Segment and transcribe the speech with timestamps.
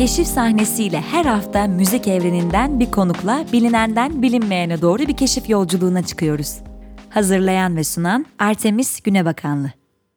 [0.00, 6.58] Keşif sahnesiyle her hafta müzik evreninden bir konukla bilinenden bilinmeyene doğru bir keşif yolculuğuna çıkıyoruz.
[7.10, 9.70] Hazırlayan ve sunan Artemis Günebakanlı.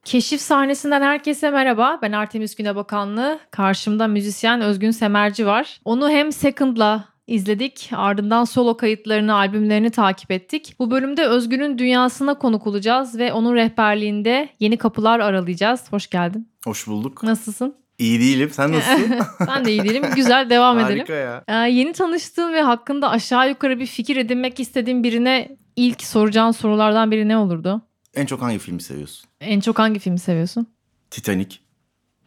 [0.03, 1.99] Keşif sahnesinden herkese merhaba.
[2.01, 3.39] Ben Artemis Günebakanlı.
[3.51, 5.81] Karşımda müzisyen Özgün Semerci var.
[5.85, 7.89] Onu hem Second'la izledik.
[7.95, 10.75] Ardından solo kayıtlarını, albümlerini takip ettik.
[10.79, 15.91] Bu bölümde Özgün'ün dünyasına konuk olacağız ve onun rehberliğinde yeni kapılar aralayacağız.
[15.91, 16.49] Hoş geldin.
[16.65, 17.23] Hoş bulduk.
[17.23, 17.82] Nasılsın?
[17.97, 18.49] İyi değilim.
[18.53, 19.19] Sen nasılsın?
[19.47, 20.03] ben de iyi değilim.
[20.15, 20.97] Güzel devam edelim.
[20.97, 21.43] Harika ya.
[21.47, 27.11] Ee, yeni tanıştığın ve hakkında aşağı yukarı bir fikir edinmek istediğin birine ilk soracağın sorulardan
[27.11, 27.81] biri ne olurdu?
[28.15, 29.29] En çok hangi filmi seviyorsun?
[29.41, 30.67] En çok hangi filmi seviyorsun?
[31.11, 31.55] Titanic.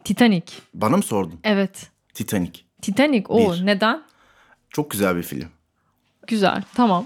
[0.03, 0.53] Titanic.
[0.73, 1.39] Bana mı sordun?
[1.43, 1.87] Evet.
[2.13, 2.59] Titanic.
[2.81, 3.23] Titanic.
[3.29, 3.65] O Bir.
[3.65, 4.03] neden?
[4.69, 5.47] Çok güzel bir film.
[6.27, 6.63] Güzel.
[6.75, 7.05] Tamam.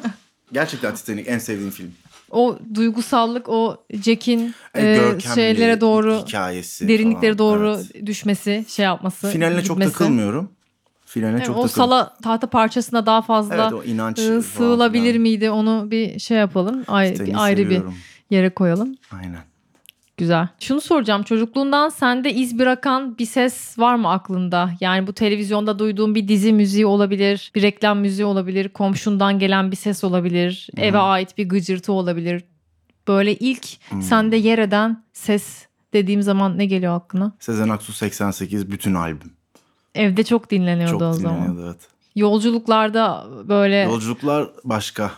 [0.52, 1.94] Gerçekten Titanic en sevdiğim film.
[2.30, 7.38] O duygusallık, o Jack'in E, e, şeylere doğru, hikayesi derinliklere falan.
[7.38, 8.06] doğru Evet.
[8.06, 9.30] düşmesi, şey yapması.
[9.30, 9.92] Finaline çok gitmesi.
[9.98, 10.50] takılmıyorum.
[11.06, 11.98] Finaline Evet, çok o takılmıyorum.
[12.04, 15.50] sala tahta parçasına daha fazla Evet o inanç falan sığılabilir miydi?
[15.50, 16.84] Onu bir şey yapalım.
[16.86, 17.94] Ay, bir ayrı seviyorum.
[18.30, 18.96] bir yere koyalım.
[19.12, 19.40] Aynen.
[20.16, 20.48] Güzel.
[20.60, 21.22] Şunu soracağım.
[21.22, 24.70] Çocukluğundan sende iz bırakan bir ses var mı aklında?
[24.80, 29.76] Yani bu televizyonda duyduğun bir dizi müziği olabilir, bir reklam müziği olabilir, komşundan gelen bir
[29.76, 30.80] ses olabilir, Hı.
[30.80, 32.44] eve ait bir gıcırtı olabilir.
[33.08, 34.02] Böyle ilk Hmm.
[34.02, 37.32] sende yer eden ses dediğim zaman ne geliyor aklına?
[37.40, 39.32] Sezen Aksu 88 bütün albüm.
[39.94, 41.36] Evde çok dinleniyordu Çok o zaman.
[41.36, 41.80] dinleniyordu evet.
[42.14, 45.10] Yolculuklarda böyle Yolculuklar başka.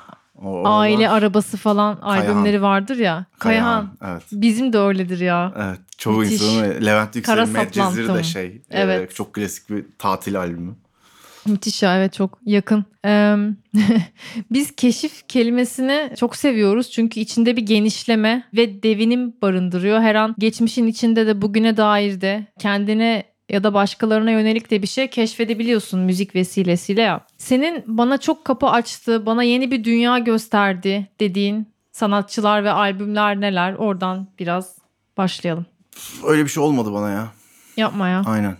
[0.45, 2.23] O, aile arabası falan Kayahan.
[2.27, 3.27] albümleri vardır ya.
[3.39, 3.91] Kayahan.
[4.07, 4.23] Evet.
[4.33, 5.53] Bizim de öyledir ya.
[5.57, 5.79] Evet.
[5.99, 6.33] Çoğu Müthiş.
[6.43, 8.15] insanın Levent Yüksel'in Medcezir saplantı.
[8.15, 8.63] de şey.
[8.71, 9.11] Evet.
[9.11, 10.75] e, çok klasik bir tatil albümü.
[11.47, 12.85] Müthiş ya evet çok yakın.
[13.05, 13.37] Ee,
[14.51, 20.01] biz keşif kelimesini çok seviyoruz çünkü içinde bir genişleme ve devinim barındırıyor.
[20.01, 24.87] Her an geçmişin içinde de bugüne dair de kendine ya da başkalarına yönelik de bir
[24.87, 27.21] şey keşfedebiliyorsun müzik vesilesiyle ya.
[27.39, 33.75] Senin bana çok kapı açtı, bana yeni bir dünya gösterdi dediğin sanatçılar ve albümler neler?
[33.75, 34.79] Oradan biraz
[35.17, 35.67] başlayalım.
[36.27, 37.29] Öyle bir şey olmadı bana ya.
[37.77, 38.23] Yapma ya.
[38.27, 38.57] Aynen.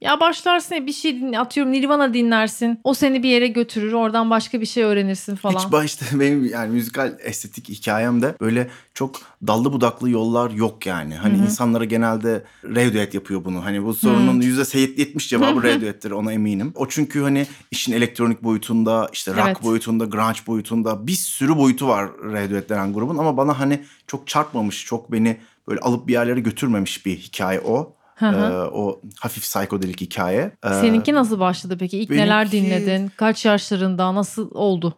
[0.00, 2.80] Ya başlarsın bir şey din- atıyorum Nirvana dinlersin.
[2.84, 3.92] O seni bir yere götürür.
[3.92, 5.58] Oradan başka bir şey öğrenirsin falan.
[5.58, 11.14] Hiç başta benim yani müzikal estetik hikayemde böyle çok dallı budaklı yollar yok yani.
[11.14, 11.44] Hani Hı hı.
[11.44, 13.64] insanlara genelde Radiohead yapıyor bunu.
[13.64, 16.72] Hani bu sorunun yüzde yetmiş cevabı Radiohead'tir ona eminim.
[16.76, 19.62] O çünkü hani işin elektronik boyutunda, işte rock Evet.
[19.62, 23.18] boyutunda, grunge boyutunda bir sürü boyutu var Radiohead denen grubun.
[23.18, 25.36] Ama bana hani çok çarpmamış, çok beni
[25.68, 27.93] böyle alıp bir yerlere götürmemiş bir hikaye o.
[28.14, 28.70] Hı hı.
[28.72, 30.52] O hafif psikodelik hikaye.
[30.64, 31.98] Seninki nasıl başladı peki?
[31.98, 33.10] İlk neler benimki- dinledin?
[33.16, 34.14] Kaç yaşlarında?
[34.14, 34.94] Nasıl oldu?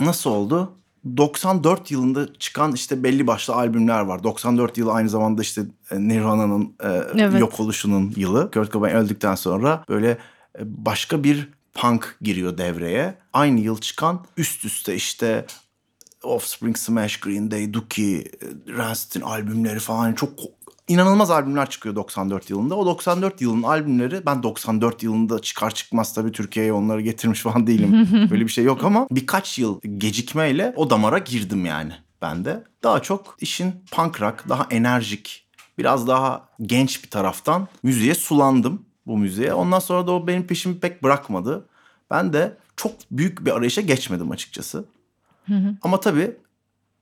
[0.00, 0.72] Nasıl oldu?
[1.16, 4.22] 94 yılında çıkan işte belli başlı albümler var.
[4.24, 6.88] 94 yılı aynı zamanda işte e, Nirvana'nın e,
[7.18, 7.40] Evet.
[7.40, 8.50] yok oluşunun yılı.
[8.50, 10.10] Kurt Cobain öldükten sonra böyle
[10.58, 13.14] e, başka bir punk giriyor devreye.
[13.32, 15.44] Aynı yıl çıkan üst üste işte
[16.22, 18.24] Offspring, Smash, Green Day, Dookie, e,
[18.68, 20.30] Rancid'in albümleri falan çok
[20.90, 22.74] inanılmaz albümler çıkıyor 94 yılında.
[22.74, 28.08] O 94 yılın albümleri ben 94 yılında çıkar çıkmaz tabii Türkiye'ye onları getirmiş falan değilim.
[28.30, 31.92] Böyle bir şey yok ama birkaç yıl gecikmeyle o damara girdim yani
[32.22, 32.64] ben de.
[32.82, 35.46] Daha çok işin punk rock, daha enerjik,
[35.78, 39.54] biraz daha genç bir taraftan müziğe sulandım bu müziğe.
[39.54, 41.68] Ondan sonra da o benim peşimi pek bırakmadı.
[42.10, 44.84] Ben de çok büyük bir arayışa geçmedim açıkçası.
[45.82, 46.36] Ama tabii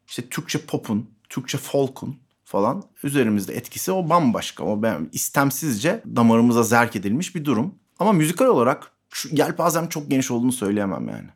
[0.08, 2.16] işte Türkçe pop'un, Türkçe folk'un
[2.48, 4.64] falan üzerimizde etkisi o bambaşka.
[4.64, 7.74] O ben istemsizce damarımıza zerk edilmiş bir durum.
[7.98, 11.28] Ama müzikal olarak şu yelpazem çok geniş olduğunu söyleyemem yani.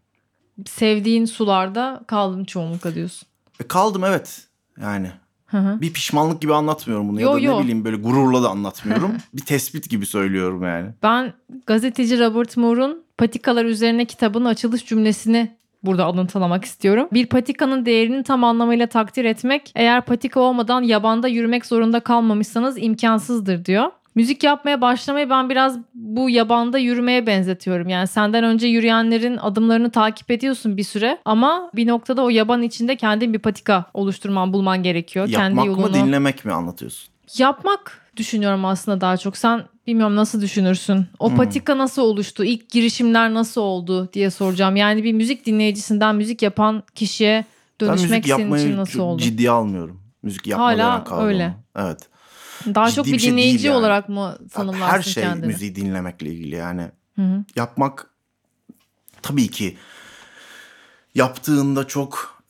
[0.66, 3.28] Sevdiğin sularda kaldın çoğunlukla diyorsun.
[3.60, 4.46] E kaldım evet
[4.80, 5.12] yani.
[5.46, 5.80] Hı hı.
[5.80, 7.58] Bir pişmanlık gibi anlatmıyorum bunu Yo, ya da yo.
[7.58, 9.12] ne bileyim böyle gururla da anlatmıyorum.
[9.34, 10.90] bir tespit gibi söylüyorum yani.
[11.02, 11.32] Ben
[11.66, 17.08] gazeteci Robert Moore'un Patikalar Üzerine kitabının açılış cümlesini burada alıntılamak istiyorum.
[17.12, 23.64] Bir patikanın değerini tam anlamıyla takdir etmek eğer patika olmadan yabanda yürümek zorunda kalmamışsanız imkansızdır
[23.64, 23.90] diyor.
[24.14, 27.88] Müzik yapmaya başlamayı ben biraz bu yabanda yürümeye benzetiyorum.
[27.88, 32.96] Yani senden önce yürüyenlerin adımlarını takip ediyorsun bir süre ama bir noktada o yaban içinde
[32.96, 35.30] kendin bir patika oluşturman, bulman gerekiyor.
[35.30, 35.86] Kendi Yapmak yolunu.
[35.86, 37.08] mı dinlemek mi anlatıyorsun?
[37.38, 39.36] Yapmak düşünüyorum aslında daha çok.
[39.36, 41.06] Sen bilmiyorum nasıl düşünürsün?
[41.18, 41.36] O Hmm.
[41.36, 42.44] patika nasıl oluştu?
[42.44, 44.76] İlk girişimler nasıl oldu diye soracağım.
[44.76, 47.44] Yani bir müzik dinleyicisinden müzik yapan kişiye
[47.80, 49.22] Ben dönüşmek müzik senin için nasıl oldu?
[49.22, 50.02] ciddiye almıyorum.
[50.22, 51.28] Müzik yapma Hala kavramı.
[51.28, 51.54] öyle.
[51.76, 51.98] Evet.
[52.66, 53.76] Daha ciddi çok bir bir şey dinleyici yani.
[53.76, 55.46] olarak mı tanımlarsın Her şey kendini?
[55.46, 56.90] müziği dinlemekle ilgili yani.
[57.16, 57.44] Hı hı.
[57.56, 58.10] Yapmak
[59.22, 59.76] tabii ki
[61.14, 62.41] yaptığında çok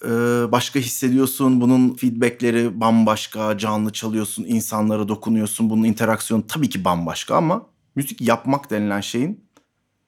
[0.52, 1.60] başka hissediyorsun.
[1.60, 5.70] Bunun feedbackleri bambaşka, canlı çalıyorsun, insanlara dokunuyorsun.
[5.70, 9.44] Bunun interaksiyonu tabii ki bambaşka ama müzik yapmak denilen şeyin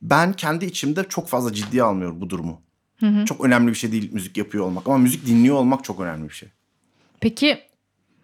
[0.03, 2.61] ben kendi içimde çok fazla ciddiye almıyorum bu durumu.
[3.25, 6.35] Çok önemli bir şey değil müzik yapıyor olmak ama müzik dinliyor olmak çok önemli bir
[6.35, 6.49] şey.
[7.21, 7.59] Peki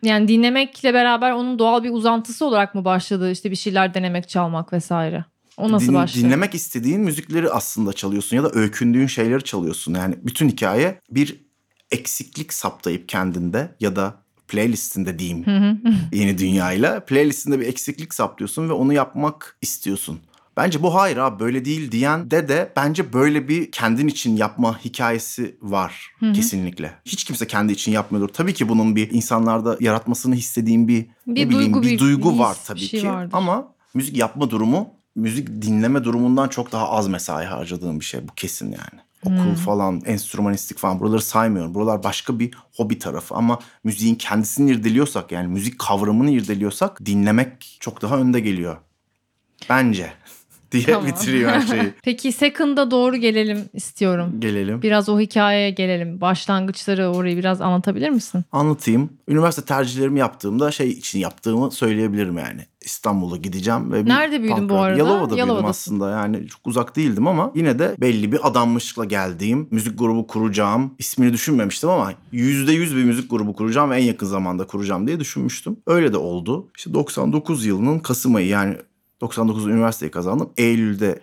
[0.02, 3.30] yani dinlemekle beraber onun doğal bir uzantısı olarak mı başladı?
[3.30, 5.24] İşte bir şeyler denemek, çalmak vesaire.
[5.56, 6.24] O nasıl Din- başladı?
[6.24, 9.94] Dinlemek istediğin müzikleri aslında çalıyorsun ya da öykündüğün şeyleri çalıyorsun.
[9.94, 11.49] Yani bütün hikaye bir
[11.90, 14.14] eksiklik saptayıp kendinde ya da
[14.48, 15.44] playlistinde diyeyim
[16.12, 20.20] yeni dünyayla playlistinde bir eksiklik saplıyorsun ve onu yapmak istiyorsun.
[20.56, 24.78] Bence bu hayır abi böyle değil diyen de de bence böyle bir kendin için yapma
[24.84, 26.92] hikayesi var kesinlikle.
[27.04, 28.28] Hiç kimse kendi için yapmıyordur.
[28.28, 32.32] Tabii ki bunun bir insanlarda yaratmasını istediğim bir, Bir ne bileyim duygu, bir bir duygu
[32.32, 33.08] his, var bir tabii şey ki.
[33.08, 33.30] vardır.
[33.32, 38.34] Ama müzik yapma durumu müzik dinleme durumundan çok daha az mesai harcadığım bir şey bu
[38.34, 39.02] kesin yani.
[39.24, 41.74] Okul falan, enstrümanistik falan buraları saymıyorum.
[41.74, 48.02] Buralar başka bir hobi tarafı ama müziğin kendisini irdeliyorsak yani müzik kavramını irdeliyorsak dinlemek çok
[48.02, 48.76] daha önde geliyor.
[49.68, 50.12] Bence
[50.72, 51.06] diye Tamam.
[51.06, 51.92] bitiriyor her şeyi.
[52.02, 54.32] Peki Second'a doğru gelelim istiyorum.
[54.38, 54.82] Gelelim.
[54.82, 56.20] Biraz o hikayeye gelelim.
[56.20, 58.44] Başlangıçları orayı biraz anlatabilir misin?
[58.52, 59.10] Anlatayım.
[59.28, 62.60] Üniversite tercihlerimi yaptığımda şey için yaptığımı söyleyebilirim yani.
[62.84, 63.92] İstanbul'a gideceğim.
[63.92, 64.98] Ve bir Nerede büyüdün bu arada?
[64.98, 65.68] Yalova'da büyüdüm Yalova'dasın.
[65.68, 70.94] aslında yani çok uzak değildim ama yine de belli bir adanmışlıkla geldiğim müzik grubu kuracağım.
[70.98, 75.20] İsmini düşünmemiştim ama yüzde yüz bir müzik grubu kuracağım ve en yakın zamanda kuracağım diye
[75.20, 75.76] düşünmüştüm.
[75.86, 76.68] Öyle de oldu.
[76.76, 78.76] İşte 99 yılının Kasım ayı yani
[79.20, 80.50] 99 üniversiteyi kazandım.
[80.56, 81.20] Eylül'de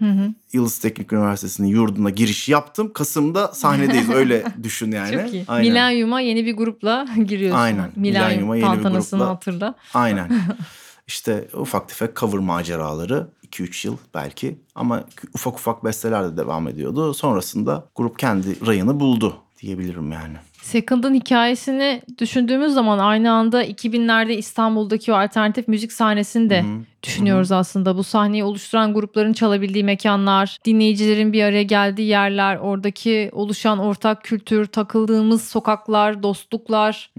[0.54, 2.94] Yıldız Teknik Üniversitesi'nin yurduna giriş yaptım.
[2.94, 5.14] Kasım'da sahnedeyiz öyle düşün yani.
[5.14, 5.46] Çok iyi.
[5.48, 6.20] Aynen.
[6.20, 7.60] Yeni bir grupla giriyorsun.
[7.60, 7.92] Aynen.
[7.96, 9.30] Milenyum Milenyum'a yeni bir grupla.
[9.30, 9.76] hatırla.
[9.94, 10.30] Aynen.
[11.08, 15.04] İşte ufak tefek cover maceraları 2-3 yıl belki ama
[15.34, 17.14] ufak ufak besteler de devam ediyordu.
[17.14, 20.38] Sonrasında grup kendi rayını buldu diyebilirim yani.
[20.62, 26.66] Second'ın hikayesini düşündüğümüz zaman aynı anda 2000'lerde İstanbul'daki o alternatif müzik sahnesini de
[27.04, 27.98] düşünüyoruz aslında.
[27.98, 34.66] Bu sahneyi oluşturan grupların çalabildiği mekanlar, dinleyicilerin bir araya geldiği yerler, oradaki oluşan ortak kültür,
[34.66, 37.12] takıldığımız sokaklar, dostluklar.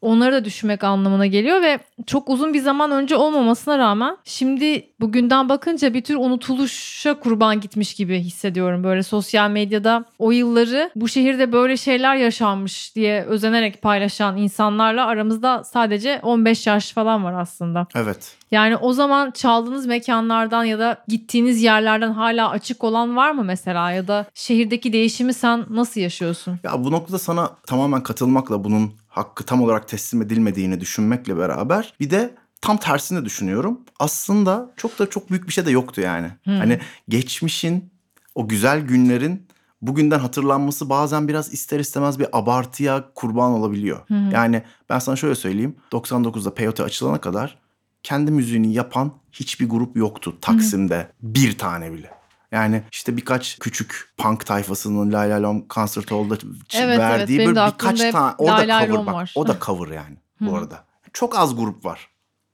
[0.00, 5.48] Onları da düşünmek anlamına geliyor ve çok uzun bir zaman önce olmamasına rağmen şimdi bugünden
[5.48, 8.84] bakınca bir tür unutuluşa kurban gitmiş gibi hissediyorum.
[8.84, 15.64] Böyle sosyal medyada o yılları bu şehirde böyle şeyler yaşanmış diye özenerek paylaşan insanlarla aramızda
[15.64, 17.86] sadece 15 yaş falan var aslında.
[17.94, 18.41] Evet.
[18.52, 23.92] Yani o zaman çaldığınız mekanlardan ya da gittiğiniz yerlerden hala açık olan var mı mesela
[23.92, 26.58] ya da şehirdeki değişimi sen nasıl yaşıyorsun?
[26.64, 32.10] Ya bu noktada sana tamamen katılmakla bunun hakkı tam olarak teslim edilmediğini düşünmekle beraber bir
[32.10, 33.80] de tam tersini düşünüyorum.
[33.98, 36.28] Aslında çok da çok büyük bir şey de yoktu yani.
[36.44, 36.78] Hani
[37.08, 37.92] geçmişin
[38.34, 39.46] o güzel günlerin
[39.82, 44.00] bugünden hatırlanması bazen biraz ister istemez bir abartıya kurban olabiliyor.
[44.32, 45.76] Yani ben sana şöyle söyleyeyim.
[45.92, 47.61] 99'da Peyote açılana kadar
[48.02, 51.12] kendi müziğini yapan hiçbir grup yoktu Taksim'de.
[51.22, 52.10] Bir tane bile.
[52.52, 56.98] Yani işte birkaç küçük punk tayfasının Lay Lay Lom Concert Hall'da Evet, evet.
[56.98, 59.14] verdiği de böyle birkaç tane o da cover bak.
[59.14, 59.32] var.
[59.34, 60.84] O da cover yani bu arada.
[61.12, 62.08] Çok az grup var.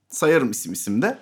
[0.09, 1.19] Sayarım isim isimde.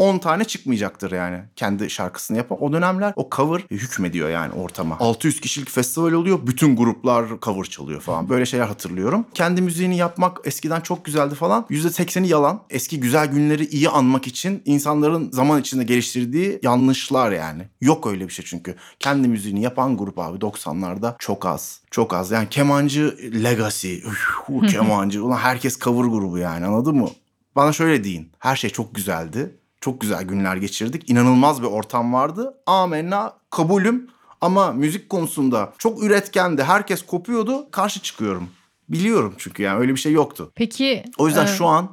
[0.00, 2.62] 10 tane çıkmayacaktır yani kendi şarkısını yapan.
[2.62, 4.96] O dönemler o cover hükmediyor yani ortama.
[5.00, 6.38] 600 kişilik festival oluyor.
[6.46, 8.28] Bütün gruplar cover çalıyor falan.
[8.28, 9.26] Böyle şeyler hatırlıyorum.
[9.34, 11.66] Kendi müziğini yapmak eskiden çok güzeldi falan.
[11.70, 12.62] %80'i yalan.
[12.70, 17.68] Eski güzel günleri iyi anmak için insanların zaman içinde geliştirdiği yanlışlar yani.
[17.80, 18.74] Yok öyle bir şey çünkü.
[18.98, 21.80] Kendi müziğini yapan grup abi 90'larda çok az.
[21.90, 22.30] Çok az.
[22.30, 23.94] Yani kemancı legacy.
[23.94, 24.26] Üf,
[24.72, 25.24] kemancı.
[25.24, 27.08] Ulan herkes cover grubu yani anladın mı?
[27.56, 28.32] Bana şöyle deyin.
[28.38, 29.59] Her şey çok güzeldi.
[29.80, 31.10] Çok güzel günler geçirdik.
[31.10, 32.54] İnanılmaz bir ortam vardı.
[32.66, 34.10] Amenna kabulüm.
[34.40, 36.62] Ama müzik konusunda çok üretkendi.
[36.64, 37.70] Herkes kopuyordu.
[37.70, 38.48] Karşı çıkıyorum.
[38.88, 40.52] Biliyorum çünkü yani öyle bir şey yoktu.
[40.54, 41.90] Peki O yüzden e, şu an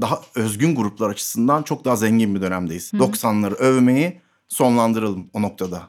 [0.00, 2.92] daha özgün gruplar açısından çok daha zengin bir dönemdeyiz.
[2.92, 5.82] 90'ları övmeyi sonlandıralım o noktada.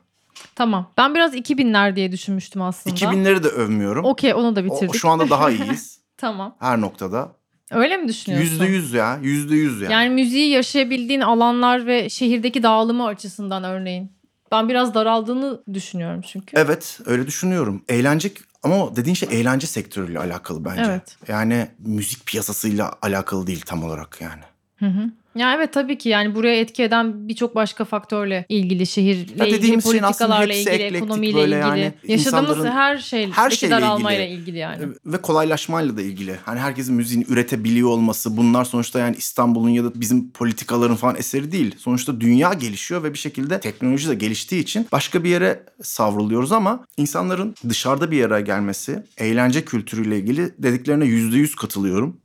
[0.55, 0.91] tamam.
[0.97, 2.95] Ben biraz 2000'ler diye düşünmüştüm aslında.
[2.95, 4.05] 2000'leri de övmüyorum.
[4.05, 4.95] Okey onu da O- bitirdik.
[4.95, 5.99] şu anda daha iyiyiz.
[6.17, 6.55] Tamam.
[6.59, 7.31] Her noktada.
[7.71, 8.49] Öyle mi düşünüyorsun?
[8.51, 9.19] Yüzde yüz ya.
[9.21, 9.93] Yüzde yüz yani.
[9.93, 14.11] Yani müziği yaşayabildiğin alanlar ve şehirdeki dağılımı açısından örneğin.
[14.51, 16.57] Ben biraz daraldığını düşünüyorum çünkü.
[16.57, 17.83] Evet öyle düşünüyorum.
[17.89, 18.31] Eğlence
[18.63, 20.81] ama dediğin şey eğlence sektörüyle alakalı bence.
[20.85, 21.17] Evet.
[21.27, 24.41] Yani müzik piyasasıyla alakalı değil tam olarak yani.
[24.79, 25.09] Hı hı.
[25.35, 29.79] Ya evet tabii ki yani buraya etki eden birçok başka faktörle ilgili şehirle Ya ilgili
[29.79, 31.93] politikalarla ilgili eklektik ekonomiyle ilgili yani.
[32.07, 34.41] yaşadığımız her şeyle her şeyle daralmayla ilgili.
[34.41, 34.87] ilgili yani.
[35.05, 36.35] Ve kolaylaşmayla da ilgili.
[36.45, 41.51] Hani herkesin müziğini üretebiliyor olması bunlar sonuçta yani İstanbul'un ya da bizim politikaların falan eseri
[41.51, 41.75] değil.
[41.77, 46.85] Sonuçta dünya gelişiyor ve bir şekilde teknoloji de geliştiği için başka bir yere savruluyoruz ama
[46.97, 52.17] insanların dışarıda bir yere gelmesi, eğlence kültürüyle ilgili dediklerine yüzde yüz katılıyorum.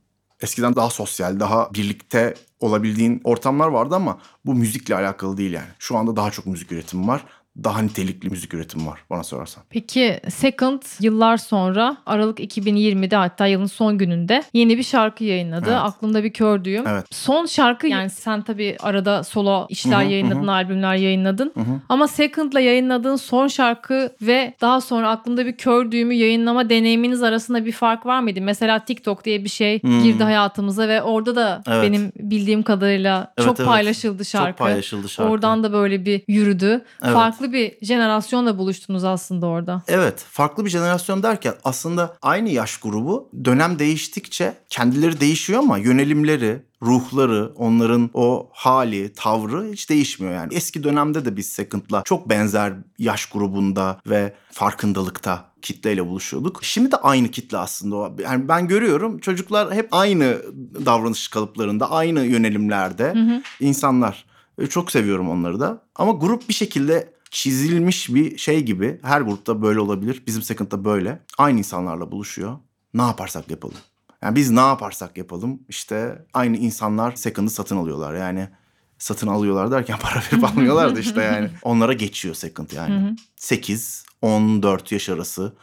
[0.45, 5.67] Eskiden daha sosyal, daha birlikte olabildiğin ortamlar vardı ama bu müzikle alakalı değil yani.
[5.79, 7.25] Şu anda daha çok müzik üretimi var.
[7.63, 9.63] Daha nitelikli müzik üretimi var bana sorarsan.
[9.69, 15.65] Peki Second yıllar sonra Aralık 2020'de hatta yılın son gününde yeni bir şarkı yayınladı.
[15.69, 15.79] Evet.
[15.81, 16.87] Aklımda bir kör düğüm.
[16.87, 17.05] Evet.
[17.11, 20.51] Son şarkı yani sen tabii arada solo işler Hı hı, yayınladın, hı.
[20.51, 21.51] albümler yayınladın.
[21.53, 21.81] Hı hı.
[21.89, 27.65] Ama Second'la yayınladığın son şarkı ve daha sonra aklımda bir kör düğümü yayınlama deneyiminiz arasında
[27.65, 28.41] bir fark var mıydı?
[28.41, 30.03] Mesela TikTok diye bir şey Hmm.
[30.03, 31.83] girdi hayatımıza ve orada da Evet.
[31.83, 33.69] benim bildiğim kadarıyla Evet, çok evet.
[33.69, 34.49] paylaşıldı şarkı.
[34.49, 35.31] Çok paylaşıldı şarkı.
[35.31, 36.81] Oradan da böyle bir yürüdü.
[37.03, 37.13] Evet.
[37.13, 39.83] Farklı bir jenerasyonla buluştunuz aslında orada.
[39.87, 46.61] Evet, farklı bir jenerasyon derken aslında aynı yaş grubu dönem değiştikçe kendileri değişiyor ama yönelimleri,
[46.81, 50.53] ruhları, onların o hali, tavrı hiç değişmiyor yani.
[50.53, 56.59] Eski dönemde de biz Second'la çok benzer yaş grubunda ve farkındalıkta kitleyle buluşuyorduk.
[56.63, 58.23] Şimdi de aynı kitle aslında.
[58.23, 60.37] Yani ben görüyorum çocuklar hep aynı
[60.85, 63.13] davranış kalıplarında, aynı yönelimlerde
[63.59, 64.25] insanlar.
[64.61, 65.81] E, Çok seviyorum onları da.
[65.95, 68.99] Ama grup bir şekilde çizilmiş bir şey gibi.
[69.03, 70.23] Her grupta böyle olabilir.
[70.27, 71.21] Bizim Second'da böyle.
[71.37, 72.57] Aynı insanlarla buluşuyor.
[72.93, 73.75] Ne yaparsak yapalım.
[74.21, 78.15] Yani biz ne yaparsak yapalım işte aynı insanlar Second'ı satın alıyorlar.
[78.15, 78.49] Yani
[78.97, 81.49] satın alıyorlar derken para verip almıyorlar da işte yani.
[81.63, 83.15] Onlara geçiyor Second yani.
[83.35, 85.53] 8, 14 yaş arası.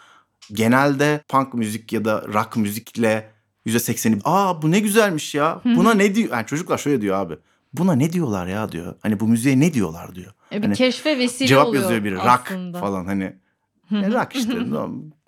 [0.52, 3.31] Genelde punk müzik ya da rock müzikle
[3.67, 5.61] %80'i aa bu ne güzelmiş ya.
[5.64, 6.31] Buna ne diyor?
[6.33, 7.38] Yani çocuklar şöyle diyor abi.
[7.75, 8.95] Buna ne diyorlar ya diyor.
[9.02, 10.33] Hani bu müziğe ne diyorlar diyor.
[10.52, 12.14] E bir Hani keşfe vesile Cevap oluyor yazıyor biri.
[12.14, 12.81] Rock aslında.
[12.81, 13.25] falan hani.
[13.93, 14.52] E, rock işte.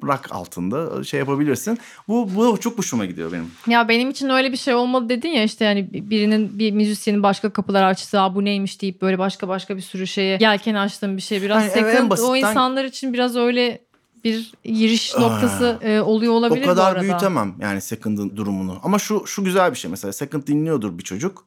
[0.05, 1.79] rock altında şey yapabilirsin.
[2.09, 3.51] Bu, bu çok hoşuma gidiyor benim.
[3.67, 7.51] Ya benim için öyle bir şey olmadı dedin ya işte yani birinin bir müzisyenin başka
[7.51, 8.21] kapılar açtı.
[8.21, 11.43] Aa, bu neymiş deyip böyle başka başka bir sürü şeye yelken açtığım bir şey.
[11.43, 13.81] Biraz Hani evet, en second o basitten- insanlar için biraz öyle
[14.25, 17.03] bir giriş noktası e, oluyor olabilir o bu kadar arada.
[17.03, 18.79] büyütemem yani Second'ın durumunu.
[18.83, 21.45] Ama şu şu güzel bir şey mesela Second dinliyordur bir çocuk.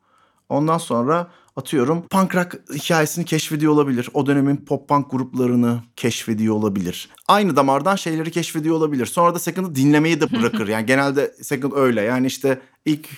[0.50, 4.10] Ondan sonra atıyorum punk rock hikayesini keşfediyor olabilir.
[4.14, 7.10] O dönemin pop punk gruplarını keşfediyor olabilir.
[7.28, 9.06] Aynı damardan şeyleri keşfediyor olabilir.
[9.06, 10.68] Sonra da Second'ı dinlemeyi de bırakır.
[10.68, 12.02] yani genelde Second öyle.
[12.02, 13.10] Yani işte ilk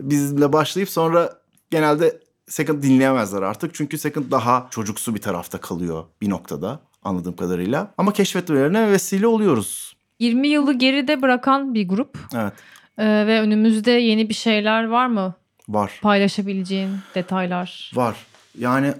[0.00, 1.32] bizle başlayıp sonra
[1.70, 3.74] genelde Second dinleyemezler artık.
[3.74, 7.94] Çünkü Second daha çocuksu bir tarafta kalıyor bir noktada anladığım kadarıyla.
[7.98, 9.96] Ama keşfetmelerine vesile oluyoruz.
[10.18, 12.52] 20 yılı geride bırakan bir grup Evet
[12.98, 15.34] E, ve önümüzde yeni bir şeyler var mı?
[15.74, 15.98] Var.
[16.02, 17.92] Paylaşabileceğin detaylar.
[17.94, 18.16] Var.
[18.58, 18.94] Yani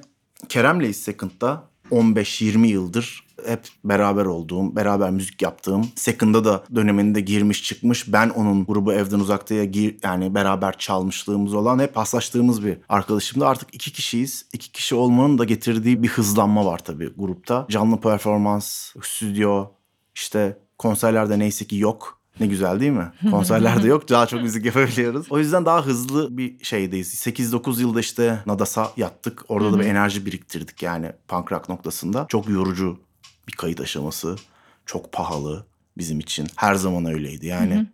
[0.49, 8.13] Kerem'le Second'da 15-20 yıldır hep beraber olduğum, beraber müzik yaptığım, Second'da da döneminde girmiş çıkmış.
[8.13, 13.47] Ben onun grubu Evden Uzakta'ya gir, yani beraber çalmışlığımız olan hep paslaştığımız bir arkadaşımdı.
[13.47, 14.47] Artık iki kişiyiz.
[14.53, 17.67] İki kişi olmanın da getirdiği bir hızlanma var tabii grupta.
[17.71, 19.67] Canlı performans, stüdyo,
[20.15, 22.20] işte konserlerde neyse ki yok.
[22.41, 23.13] Ne güzel değil mi?
[23.31, 24.09] Konserlerde yok.
[24.09, 25.27] Daha çok müzik yapabiliyoruz.
[25.31, 27.27] O yüzden daha hızlı bir şeydeyiz.
[27.27, 29.45] 8-9 yılda işte Nadas'a yattık.
[29.49, 32.27] Orada da bir enerji biriktirdik yani punk rock noktasında.
[32.29, 32.99] Çok yorucu
[33.49, 34.37] bir kayıt aşaması.
[34.87, 35.67] Çok pahalı
[35.99, 36.47] bizim için.
[36.57, 37.47] Her zaman öyleydi.
[37.47, 37.87] Yani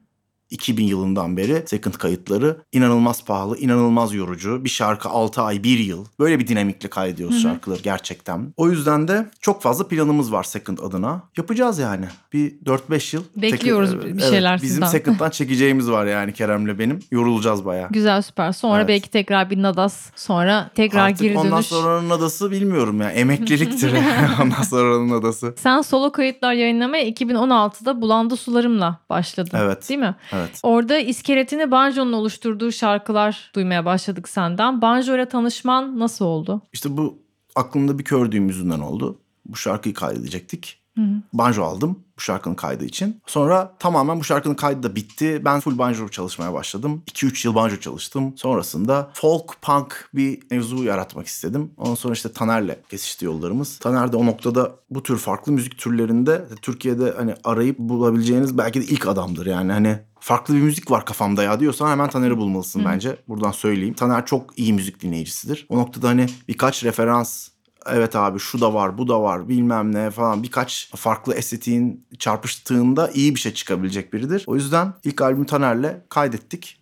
[0.51, 4.65] 2000 yılından beri second kayıtları inanılmaz pahalı, inanılmaz yorucu.
[4.65, 6.05] Bir şarkı 6 ay, 1 yıl.
[6.19, 8.53] Böyle bir dinamikle kaydediyoruz şarkıları gerçekten.
[8.57, 11.23] O yüzden de çok fazla planımız var second adına.
[11.37, 12.05] Yapacağız yani.
[12.33, 13.23] Bir 4-5 yıl.
[13.37, 14.87] Bekliyoruz Second- bir şeyler Bizim sizden.
[14.87, 17.01] second'dan çekeceğimiz var yani Kerem'le benim.
[17.11, 17.89] Yorulacağız bayağı.
[17.91, 18.53] Güzel süper.
[18.53, 18.89] Sonra Evet.
[18.89, 20.11] belki tekrar bir Nadas.
[20.17, 21.67] Sonra tekrar Artık geri ondan dönüş.
[21.67, 23.11] sonranın adası bilmiyorum ya.
[23.11, 23.93] Emekliliktir
[24.43, 25.55] ondan sonranın adası.
[25.59, 29.59] Sen solo kayıtlar yayınlamaya 2016'da Bulandı Sularım'la başladın.
[29.59, 29.89] Evet.
[29.89, 30.15] Değil mi?
[30.33, 30.36] Evet.
[30.63, 34.83] Orada iskeletini banjonun oluşturduğu şarkılar duymaya başladık senden.
[34.83, 36.63] Banjo ile tanışman nasıl oldu?
[36.73, 37.19] İşte bu
[37.55, 39.19] aklımda bir kördüğüm yüzünden oldu.
[39.47, 40.86] Bu şarkıyı kaydedecektik.
[41.33, 43.21] Banjo aldım bu şarkının kaydı için.
[43.27, 45.43] Sonra tamamen bu şarkının kaydı da bitti.
[45.45, 47.03] Ben full banjo çalışmaya başladım.
[47.11, 48.33] 2-3 yıl banjo çalıştım.
[48.37, 51.71] Sonrasında folk punk bir mevzu yaratmak istedim.
[51.77, 53.79] Ondan sonra işte Taner'le kesişti yollarımız.
[53.79, 58.85] Taner de o noktada bu tür farklı müzik türlerinde Türkiye'de hani arayıp bulabileceğiniz belki de
[58.85, 59.73] ilk adamdır yani.
[59.73, 63.17] Hani farklı bir müzik var kafamda ya diyorsan hemen Taner'i bulmalısın bence.
[63.29, 63.95] Buradan söyleyeyim.
[63.95, 65.67] Taner çok iyi müzik dinleyicisidir.
[65.69, 67.49] O noktada hani birkaç referans
[67.91, 73.11] evet abi şu da var bu da var bilmem ne falan birkaç farklı estetiğin çarpıştığında
[73.11, 74.45] iyi bir şey çıkabilecek biridir.
[74.47, 76.81] O yüzden ilk albümü Taner'le kaydettik.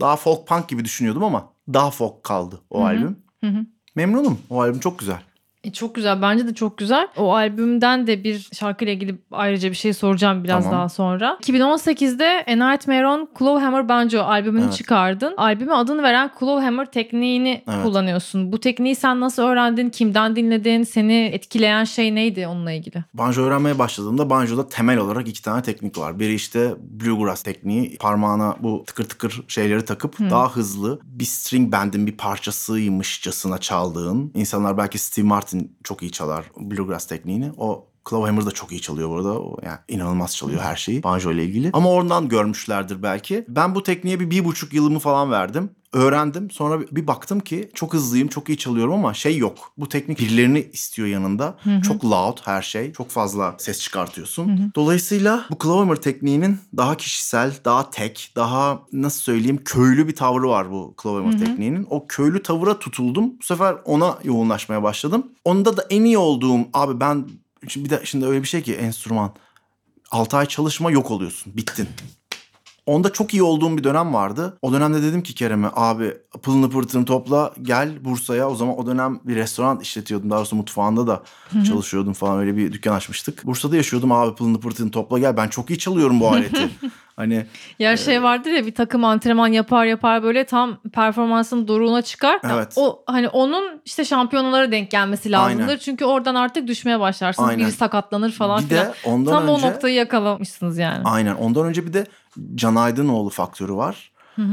[0.00, 3.16] Daha folk punk gibi düşünüyordum ama daha folk kaldı o albüm.
[3.96, 4.38] Memnunum.
[4.50, 5.22] O albüm çok güzel.
[5.64, 6.22] E, çok güzel.
[6.22, 7.08] Bence de çok güzel.
[7.16, 10.78] O albümden de bir şarkıyla ilgili ayrıca bir şey soracağım biraz Tamam.
[10.78, 11.38] daha sonra.
[11.42, 14.72] 2018'de A Nightmare Clawhammer Banjo albümünü Evet.
[14.74, 15.34] çıkardın.
[15.36, 17.82] Albüme adını veren Clawhammer tekniğini Evet.
[17.82, 18.52] kullanıyorsun.
[18.52, 19.90] Bu tekniği sen nasıl öğrendin?
[19.90, 20.82] Kimden dinledin?
[20.82, 23.04] Seni etkileyen şey neydi onunla ilgili?
[23.14, 26.18] Banjo öğrenmeye başladığımda banjoda temel olarak iki tane teknik var.
[26.20, 27.96] Biri işte bluegrass tekniği.
[27.98, 34.30] Parmağına bu tıkır tıkır şeyleri takıp daha hızlı bir string band'in bir parçasıymışçasına çaldığın.
[34.34, 35.53] İnsanlar belki Steve Martin
[35.84, 37.52] çok iyi çalar bluegrass tekniğini.
[37.58, 39.40] O Clawhammer da çok iyi çalıyor bu arada.
[39.40, 41.70] O yani inanılmaz çalıyor her şeyi banjo ile ilgili.
[41.72, 43.44] Ama oradan görmüşlerdir belki.
[43.48, 45.70] Ben bu tekniğe bir, bir buçuk yılımı falan verdim.
[45.92, 46.50] Öğrendim.
[46.50, 49.72] Sonra bir- baktım ki çok hızlıyım, çok iyi çalıyorum ama şey yok.
[49.78, 51.58] Bu teknik birilerini istiyor yanında.
[51.82, 52.92] Çok loud her şey.
[52.92, 54.72] Çok fazla ses çıkartıyorsun.
[54.74, 60.70] Dolayısıyla bu Clawhammer tekniğinin daha kişisel, daha tek, daha nasıl söyleyeyim köylü bir tavrı var
[60.70, 61.86] bu Clawhammer tekniğinin.
[61.90, 63.24] O köylü tavıra tutuldum.
[63.40, 65.26] Bu sefer ona yoğunlaşmaya başladım.
[65.44, 67.26] Onda da en iyi olduğum abi ben
[67.68, 69.34] şimdi bir de şimdi öyle bir şey ki enstrüman
[70.10, 71.56] 6 ay çalışma yok oluyorsun.
[71.56, 71.88] Bittin.
[72.86, 74.58] Onda çok iyi olduğum bir dönem vardı.
[74.62, 78.48] O dönemde dedim ki Kerem'e abi pılını pırtını topla gel Bursa'ya.
[78.50, 80.30] O zaman o dönem bir restoran işletiyordum.
[80.30, 81.22] Daha doğrusu mutfağında da
[81.66, 83.46] çalışıyordum falan öyle bir dükkan açmıştık.
[83.46, 85.36] Bursa'da yaşıyordum abi pılını pırtını topla gel.
[85.36, 86.68] Ben çok iyi çalıyorum bu aleti.
[87.16, 87.46] hani
[87.78, 92.40] Ya şey vardır ya bir takım antrenman yapar yapar böyle tam performansın doruğuna çıkar.
[92.52, 92.72] Evet.
[92.76, 95.68] O hani onun işte şampiyonalara denk gelmesi lazımdır.
[95.68, 95.78] Aynen.
[95.78, 97.48] Çünkü oradan artık düşmeye başlarsınız.
[97.48, 97.66] Aynen.
[97.66, 98.86] Biri sakatlanır falan bir filan.
[98.86, 99.66] de ondan Tam önce...
[99.66, 101.02] o noktayı yakalamışsınız yani.
[101.04, 101.34] Aynen.
[101.34, 102.06] Ondan önce bir de
[102.54, 104.10] Can Aydınoğlu faktörü var.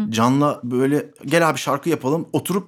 [0.10, 2.28] Can'la böyle gel abi şarkı yapalım.
[2.34, 2.68] Oturup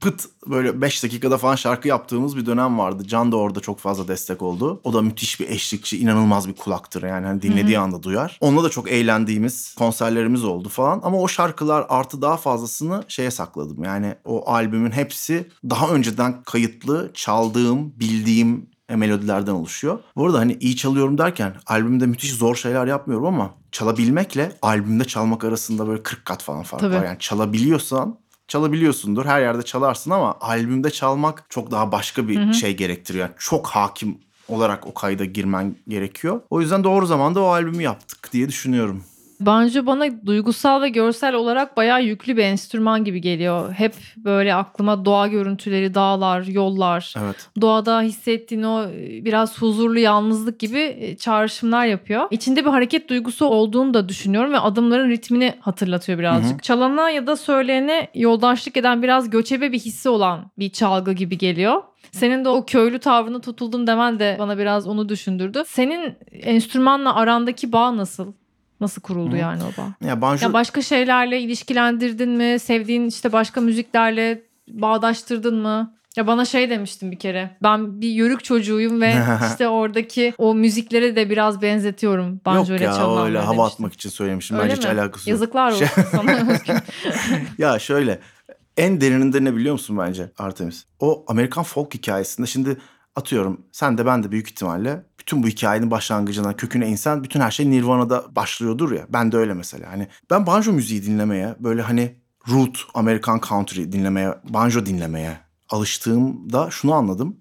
[0.00, 3.02] pıt böyle 5 dakikada falan şarkı yaptığımız bir dönem vardı.
[3.06, 4.80] Can da orada çok fazla destek oldu.
[4.84, 7.26] O da müthiş bir eşlikçi, inanılmaz bir kulaktır yani.
[7.26, 8.38] Hani dinlediği anda duyar.
[8.40, 11.00] Onunla da çok eğlendiğimiz konserlerimiz oldu falan.
[11.02, 13.84] Ama o şarkılar artı daha fazlasını şeye sakladım.
[13.84, 19.98] Yani o albümün hepsi daha önceden kayıtlı, çaldığım, bildiğim melodilerden oluşuyor.
[20.16, 25.44] Bu arada hani iyi çalıyorum derken albümde müthiş zor şeyler yapmıyorum ama çalabilmekle albümde çalmak
[25.44, 26.94] arasında böyle 40 kat falan fark Tabii.
[26.94, 27.04] var.
[27.04, 29.26] Yani çalabiliyorsan çalabiliyorsundur.
[29.26, 33.24] Her yerde çalarsın ama albümde çalmak çok daha başka bir şey gerektiriyor.
[33.24, 36.40] Yani çok hakim olarak o kayda girmen gerekiyor.
[36.50, 39.04] O yüzden doğru zamanda o albümü yaptık diye düşünüyorum.
[39.40, 43.72] Banjo bana duygusal ve görsel olarak bayağı yüklü bir enstrüman gibi geliyor.
[43.72, 47.48] Hep böyle aklıma doğa görüntüleri, dağlar, yollar, Evet.
[47.60, 52.26] doğada hissettiğin o e, biraz huzurlu yalnızlık gibi e, çağrışımlar yapıyor.
[52.30, 56.62] İçinde bir hareket duygusu olduğunu da düşünüyorum ve adımların ritmini hatırlatıyor birazcık.
[56.62, 61.82] Çalana ya da söyleyene yoldaşlık eden biraz göçebe bir hissi olan bir çalgı gibi geliyor.
[62.12, 65.62] Senin de o köylü tavrını tutuldun demen de bana biraz onu düşündürdü.
[65.66, 68.32] Senin enstrümanla arandaki bağ nasıl?
[68.84, 69.36] Nasıl kuruldu Hı.
[69.36, 70.06] yani o bağ?
[70.06, 72.58] Ya banjo Ya başka şeylerle ilişkilendirdin mi?
[72.58, 75.94] Sevdiğin işte başka müziklerle bağdaştırdın mı?
[76.16, 77.56] Ya bana şey demiştin bir kere.
[77.62, 79.14] Ben bir yörük çocuğuyum ve
[79.50, 83.46] işte oradaki o müziklere de biraz benzetiyorum banjo yok ya öyle demiştin.
[83.54, 84.56] hava atmak için söylemişim.
[84.56, 85.00] Öyle Bence hiç mi?
[85.00, 85.34] alakası yok.
[85.34, 86.74] Yazıklar olsun Şey- sana Özgür.
[87.58, 88.18] ya şöyle
[88.76, 90.84] en derininde ne biliyor musun bence Artemis?
[91.00, 92.76] O Amerikan folk hikayesinde şimdi
[93.16, 97.50] atıyorum sen de ben de büyük ihtimalle bütün bu hikayenin başlangıcına köküne insan bütün her
[97.50, 99.06] şey Nirvana'da başlıyordur ya.
[99.08, 99.92] Ben de öyle mesela.
[99.92, 102.16] Hani ben banjo müziği dinlemeye böyle hani
[102.48, 107.36] root Amerikan country dinlemeye, banjo dinlemeye alıştığımda şunu anladım.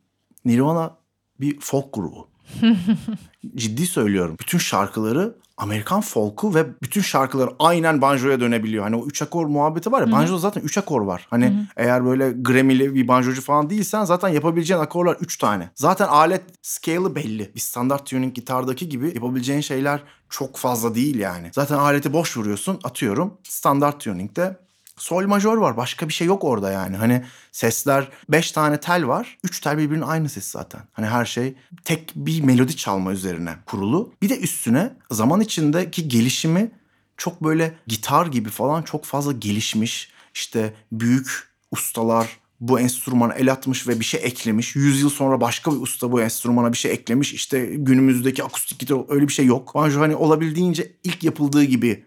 [0.45, 0.97] Nirvana
[1.39, 2.29] bir folk grubu.
[3.55, 4.35] Ciddi söylüyorum.
[4.39, 8.83] Bütün şarkıları Amerikan folk'u ve bütün şarkıları aynen banjoya dönebiliyor.
[8.83, 10.11] Hani o üç akor muhabbeti var ya.
[10.11, 11.27] Banjoda zaten üç akor var.
[11.29, 11.45] Hani
[11.77, 15.69] eğer böyle Grammy'li bir banjocu falan değilsen zaten yapabileceğin akorlar üç tane.
[15.75, 17.51] Zaten alet scale'ı belli.
[17.55, 21.49] Bir standart tuning gitardaki gibi yapabileceğin şeyler çok fazla değil yani.
[21.53, 23.37] Zaten aleti boş vuruyorsun atıyorum.
[23.43, 24.62] Standart tuning'de
[24.97, 25.77] sol majör var.
[25.77, 26.97] Başka bir şey yok orada yani.
[26.97, 29.37] Hani sesler 5 tane tel var.
[29.43, 30.81] 3 tel birbirinin aynı ses zaten.
[30.91, 34.13] Hani her şey tek bir melodi çalma üzerine kurulu.
[34.21, 36.71] Bir de üstüne zaman içindeki gelişimi
[37.17, 40.11] çok böyle gitar gibi falan çok fazla gelişmiş.
[40.33, 44.75] İşte büyük ustalar bu enstrümana el atmış ve bir şey eklemiş.
[44.75, 47.33] 100 yıl sonra başka bir usta bu enstrümana bir şey eklemiş.
[47.33, 49.75] İşte günümüzdeki akustik gitar öyle bir şey yok.
[49.75, 52.05] Banjo hani olabildiğince ilk yapıldığı gibi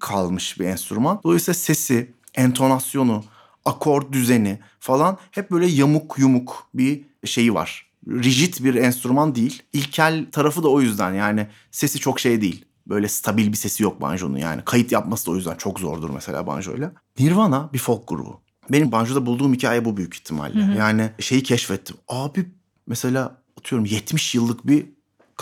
[0.00, 1.20] kalmış bir enstrüman.
[1.24, 3.24] Dolayısıyla sesi, entonasyonu,
[3.64, 7.86] akor düzeni falan hep böyle yamuk yumuk bir şeyi var.
[8.08, 9.62] Rigid bir enstrüman değil.
[9.72, 12.64] İlkel tarafı da o yüzden yani sesi çok şey değil.
[12.86, 14.62] Böyle stabil bir sesi yok banjonun yani.
[14.64, 16.92] Kayıt yapması da o yüzden çok zordur mesela banjoyla.
[17.18, 18.40] Nirvana bir folk grubu.
[18.72, 20.58] Benim banjoda bulduğum hikaye bu büyük ihtimalle.
[20.78, 21.96] Yani şeyi keşfettim.
[22.08, 22.46] Abi
[22.86, 24.86] mesela atıyorum 70 yıllık bir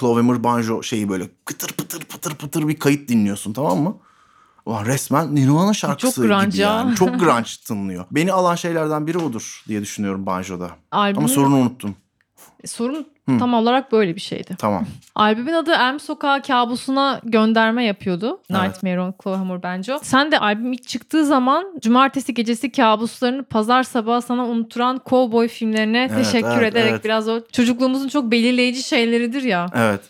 [0.00, 3.96] Clawhammer banjo şeyi böyle kıtır pıtır pıtır pıtır bir kayıt dinliyorsun tamam mı?
[4.70, 6.68] Ulan resmen Nirvana şarkısı grunge gibi ya.
[6.68, 6.94] yani.
[6.94, 8.04] Çok grunge tınlıyor.
[8.10, 10.70] Beni alan şeylerden biri odur diye düşünüyorum banjoda.
[10.90, 11.94] Albümün, Ama sorunu unuttum.
[12.66, 13.38] Sorun Hı.
[13.38, 14.56] tam olarak böyle bir şeydi.
[14.58, 14.86] Tamam.
[15.14, 18.40] Albümün adı Elm Sokağı kabusuna gönderme yapıyordu.
[18.50, 18.62] Evet.
[18.62, 19.98] Nightmare on Clovermore bence.
[20.02, 26.08] Sen de albüm ilk çıktığı zaman cumartesi gecesi kabuslarını pazar sabahı sana unutturan cowboy filmlerine
[26.12, 27.04] Evet, teşekkür evet, ederek evet.
[27.04, 29.66] biraz o çocukluğumuzun çok belirleyici şeyleridir ya.
[29.74, 30.00] Evet.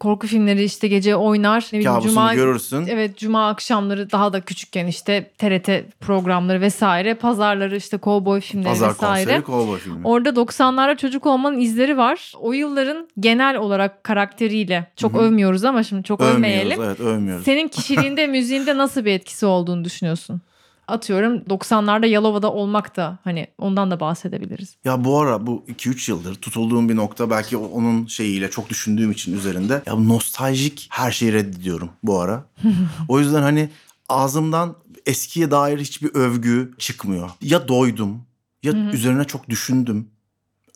[0.00, 1.68] Korku filmleri işte gece oynar.
[1.72, 2.86] Ne bileyim, Kabusunu cuma, görürsün.
[2.86, 5.68] Evet cuma akşamları daha da küçükken işte TRT
[6.00, 7.14] programları vesaire.
[7.14, 9.24] Pazarları işte cowboy filmleri Pazar vesaire.
[9.24, 10.00] konseri kovboy filmi.
[10.04, 12.32] Orada 90'larda çocuk olmanın izleri var.
[12.40, 15.22] O yılların genel olarak karakteriyle çok Hı hı.
[15.22, 16.72] övmüyoruz ama şimdi çok övmeyelim.
[16.72, 17.44] Övmüyoruz evet övmüyoruz.
[17.44, 20.40] Senin kişiliğinde, müziğinde nasıl bir etkisi olduğunu düşünüyorsun?
[20.90, 24.76] Atıyorum 90'larda Yalova'da olmak da hani ondan da bahsedebiliriz.
[24.84, 29.36] Ya bu ara bu 2-3 yıldır tutulduğum bir nokta belki onun şeyiyle çok düşündüğüm için
[29.36, 29.82] üzerinde.
[29.86, 32.44] Ya nostaljik her şeyi reddediyorum bu ara.
[33.08, 33.70] o yüzden hani
[34.08, 34.76] ağzımdan
[35.06, 37.30] eskiye dair hiçbir övgü çıkmıyor.
[37.42, 38.22] Ya doydum
[38.62, 40.08] ya üzerine çok düşündüm.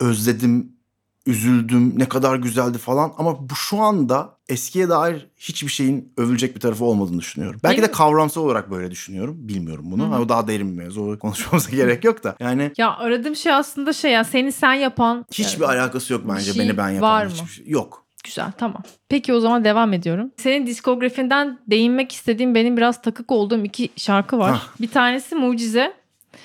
[0.00, 0.72] Özledim,
[1.26, 6.60] üzüldüm, ne kadar güzeldi falan ama bu şu anda eskiye dair hiçbir şeyin övülecek bir
[6.60, 7.60] tarafı olmadığını düşünüyorum.
[7.64, 9.36] Belki Değil de kavramsal olarak böyle düşünüyorum.
[9.38, 10.10] Bilmiyorum bunu.
[10.12, 11.12] Hani o daha derin bir mevzu.
[11.12, 12.36] O konuşmamıza gerek yok da.
[12.40, 15.24] Yani Ya aradığım şey aslında şey ya seni sen yapan.
[15.32, 17.32] Hiçbir Yani alakası yok bence şey beni ben yapan var mı?
[17.32, 17.66] hiçbir şey.
[17.68, 18.04] Yok.
[18.24, 18.82] Güzel tamam.
[19.08, 20.30] Peki o zaman devam ediyorum.
[20.36, 24.50] Senin diskografinden değinmek istediğim benim biraz takık olduğum iki şarkı var.
[24.52, 24.68] Hah.
[24.80, 25.94] Bir tanesi Mucize.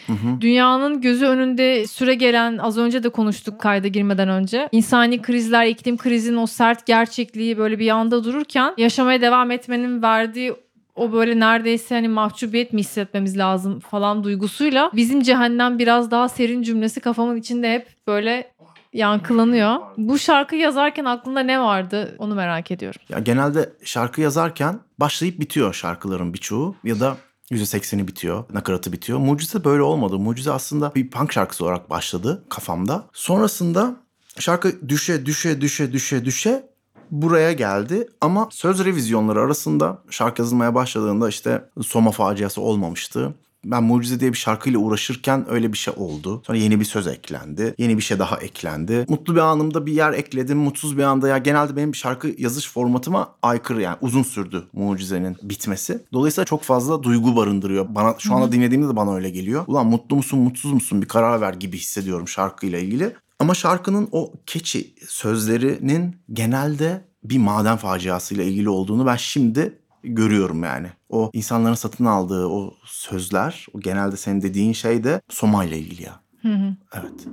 [0.09, 0.41] Hı hı.
[0.41, 4.69] Dünyanın gözü önünde süre gelen az önce de konuştuk kayda girmeden önce.
[4.71, 10.53] İnsani krizler, iklim krizinin o sert gerçekliği böyle bir yanda dururken yaşamaya devam etmenin verdiği
[10.95, 16.61] o böyle neredeyse hani mahcubiyet mi hissetmemiz lazım falan duygusuyla bizim cehennem biraz daha serin
[16.61, 18.51] cümlesi kafamın içinde hep böyle
[18.93, 19.75] yankılanıyor.
[19.97, 23.01] Bu şarkı yazarken aklında ne vardı onu merak ediyorum.
[23.09, 27.17] Ya genelde şarkı yazarken başlayıp bitiyor şarkıların birçoğu ya da
[27.51, 29.19] %80'i bitiyor, nakaratı bitiyor.
[29.19, 30.19] Mucize böyle olmadı.
[30.19, 33.05] Mucize aslında bir punk şarkısı olarak başladı kafamda.
[33.13, 33.95] Sonrasında
[34.39, 36.69] şarkı düşe düşe düşe düşe düşe
[37.11, 43.33] buraya geldi ama söz revizyonları arasında şarkı yazılmaya başladığında işte Soma faciası olmamıştı.
[43.65, 46.43] Ben Mucize diye bir şarkıyla uğraşırken öyle bir şey oldu.
[46.47, 47.75] Sonra yeni bir söz eklendi.
[47.77, 49.05] Yeni bir şey daha eklendi.
[49.09, 50.57] Mutlu bir anımda bir yer ekledim.
[50.57, 56.05] Mutsuz bir anda ya genelde benim şarkı yazış formatıma aykırı yani uzun sürdü Mucize'nin bitmesi.
[56.13, 57.85] Dolayısıyla çok fazla duygu barındırıyor.
[57.95, 59.63] Bana şu anda dinlediğimde de bana öyle geliyor.
[59.67, 63.15] Ulan mutlu musun mutsuz musun bir karar ver gibi hissediyorum şarkıyla ilgili.
[63.39, 70.87] Ama şarkının o keçi sözlerinin genelde bir maden faciasıyla ilgili olduğunu ben şimdi görüyorum yani.
[71.09, 76.03] O insanların satın aldığı o sözler, o genelde senin dediğin şey de Soma ile ilgili
[76.03, 76.19] ya.
[76.41, 76.75] Hı hı.
[76.93, 77.27] Evet.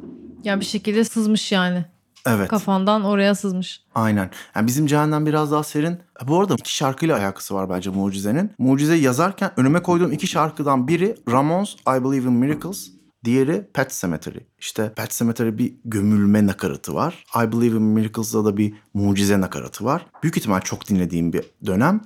[0.45, 1.85] Yani bir şekilde sızmış yani.
[2.27, 2.49] Evet.
[2.49, 3.81] Kafandan oraya sızmış.
[3.95, 4.31] Aynen.
[4.55, 5.99] Yani bizim cehennem biraz daha serin.
[6.29, 8.53] Bu arada iki şarkıyla alakası var bence Mucize'nin.
[8.59, 12.89] Mucize yazarken önüme koyduğum iki şarkıdan biri Ramones I Believe in Miracles.
[13.25, 14.39] Diğeri Pet Cemetery.
[14.59, 17.25] İşte Pet Cemetery bir gömülme nakaratı var.
[17.37, 20.07] I Believe in Miracles'da da bir mucize nakaratı var.
[20.23, 22.01] Büyük ihtimal çok dinlediğim bir dönem.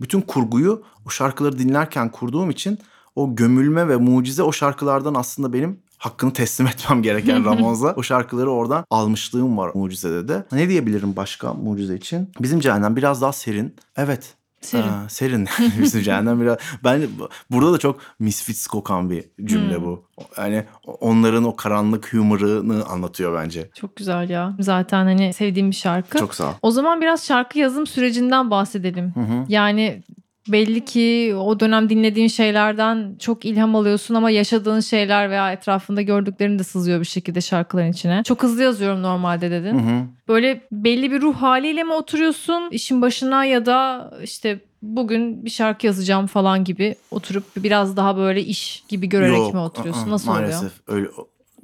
[0.00, 2.78] Bütün kurguyu o şarkıları dinlerken kurduğum için
[3.16, 7.94] o gömülme ve mucize o şarkılardan aslında benim hakkını teslim etmem gereken Ramones'a.
[7.96, 10.46] o şarkıları oradan almışlığım var Mucize'de de.
[10.52, 12.32] Ne diyebilirim başka Mucize için?
[12.40, 13.74] Bizim cehennem biraz daha serin.
[13.96, 14.34] Evet.
[14.60, 14.88] Serin.
[14.88, 15.48] Aa, serin.
[16.04, 16.58] Cehennem biraz...
[16.84, 17.02] Ben
[17.50, 19.84] burada da çok misfits kokan bir cümle Hmm.
[19.84, 20.04] bu.
[20.38, 23.70] Yani onların o karanlık humor'ını anlatıyor bence.
[23.74, 24.56] Çok güzel ya.
[24.60, 26.18] Zaten hani sevdiğim bir şarkı.
[26.18, 26.52] Çok sağ ol.
[26.62, 29.12] O zaman biraz şarkı yazım sürecinden bahsedelim.
[29.14, 29.44] Hı hı.
[29.48, 30.02] Yani
[30.52, 36.58] belli ki o dönem dinlediğin şeylerden çok ilham alıyorsun ama yaşadığın şeyler veya etrafında gördüklerin
[36.58, 38.22] de sızıyor bir şekilde şarkıların içine.
[38.24, 39.74] Çok hızlı yazıyorum normalde dedin.
[39.78, 40.04] Hı hı.
[40.28, 45.86] Böyle belli bir ruh haliyle mi oturuyorsun işin başına ya da işte bugün bir şarkı
[45.86, 50.02] yazacağım falan gibi oturup biraz daha böyle iş gibi görerek Yok, mi oturuyorsun?
[50.02, 50.60] ı-ı, Nasıl maalesef.
[50.62, 50.72] oluyor?
[50.88, 51.08] Öyle,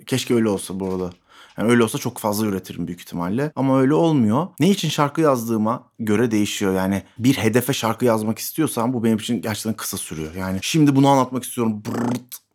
[0.07, 1.11] keşke öyle olsa bu arada.
[1.59, 3.53] Yani öyle olsa çok fazla üretirim büyük ihtimalle.
[3.57, 4.47] Ama öyle olmuyor.
[4.61, 6.75] Ne için şarkı yazdığıma göre değişiyor.
[6.75, 10.35] Yani bir hedefe şarkı yazmak istiyorsam bu benim için gerçekten kısa sürüyor.
[10.35, 12.47] Yani şimdi bunu anlatmak istiyorum brrrt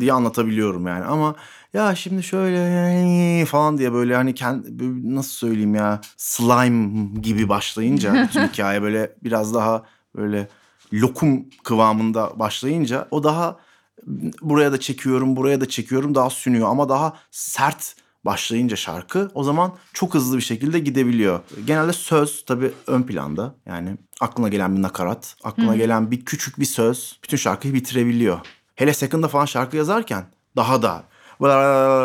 [0.00, 1.04] diye anlatabiliyorum yani.
[1.04, 1.34] Ama
[1.74, 8.48] ya şimdi şöyle falan diye böyle hani kendi nasıl söyleyeyim ya slime gibi başlayınca bütün
[8.48, 9.82] hikaye böyle biraz daha
[10.16, 10.48] böyle
[10.92, 13.56] lokum kıvamında başlayınca o daha
[14.42, 19.72] buraya da çekiyorum, buraya da çekiyorum daha sünüyor ama daha sert başlayınca şarkı o zaman
[19.92, 21.40] çok hızlı bir şekilde gidebiliyor.
[21.66, 23.54] Genelde söz tabii ön planda.
[23.66, 25.76] Yani aklına gelen bir nakarat, aklına Hı.
[25.76, 28.40] gelen bir küçük bir söz bütün şarkıyı bitirebiliyor.
[28.74, 30.24] Hele Second'da falan şarkı yazarken
[30.56, 31.02] daha da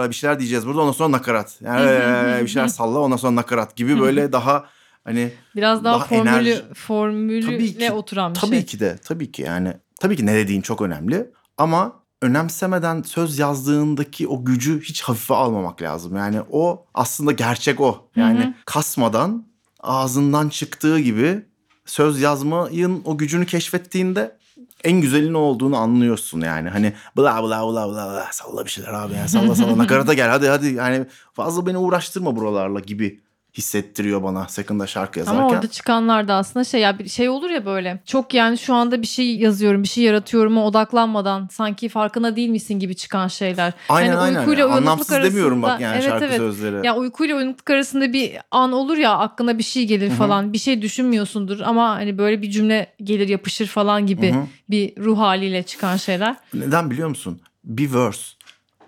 [0.09, 1.61] bir şeyler diyeceğiz burada ondan sonra nakarat.
[1.61, 4.65] Yani bir şeyler salla ondan sonra nakarat gibi böyle daha
[5.03, 8.65] hani Biraz daha, Daha formülü enerji- formülle Tabii ki, oturan bir tabii şey.
[8.65, 11.93] ki de tabii ki yani tabii ki ne dediğin çok önemli ama
[12.25, 16.15] önemsemeden söz yazdığındaki o gücü hiç hafife almamak lazım.
[16.15, 18.09] Yani o aslında gerçek o.
[18.15, 19.45] Yani kasmadan
[19.79, 21.45] ağzından çıktığı gibi
[21.85, 24.37] söz yazmanın o gücünü keşfettiğinde
[24.83, 26.69] en güzelin o olduğunu anlıyorsun yani.
[26.69, 30.29] Hani bla bla bla bla bla salla bir şeyler abi ya salla salla nakarata gel
[30.29, 33.24] hadi hadi yani fazla beni uğraştırma buralarla gibi
[33.57, 35.39] hissettiriyor bana Second'da şarkı yazarken.
[35.39, 38.01] Ama orada çıkanlar da aslında şey ya bir şey olur ya böyle.
[38.05, 42.79] Çok yani şu anda bir şey yazıyorum, bir şey yaratıyorum odaklanmadan sanki farkına değil misin
[42.79, 43.73] gibi çıkan şeyler.
[43.89, 44.39] aynen hani aynen.
[44.39, 46.37] uykuyla Yani Anlamsız demiyorum bak arasında- yani Evet, şarkı evet.
[46.37, 46.85] sözleri.
[46.85, 50.53] Ya uykuyla uyanıklık arasında bir an olur ya aklına bir şey gelir falan.
[50.53, 54.43] Bir şey düşünmüyorsundur ama hani böyle bir cümle gelir yapışır falan gibi Hı hı.
[54.69, 56.35] bir ruh haliyle çıkan şeyler.
[56.53, 57.41] Neden biliyor musun?
[57.63, 58.21] Bir verse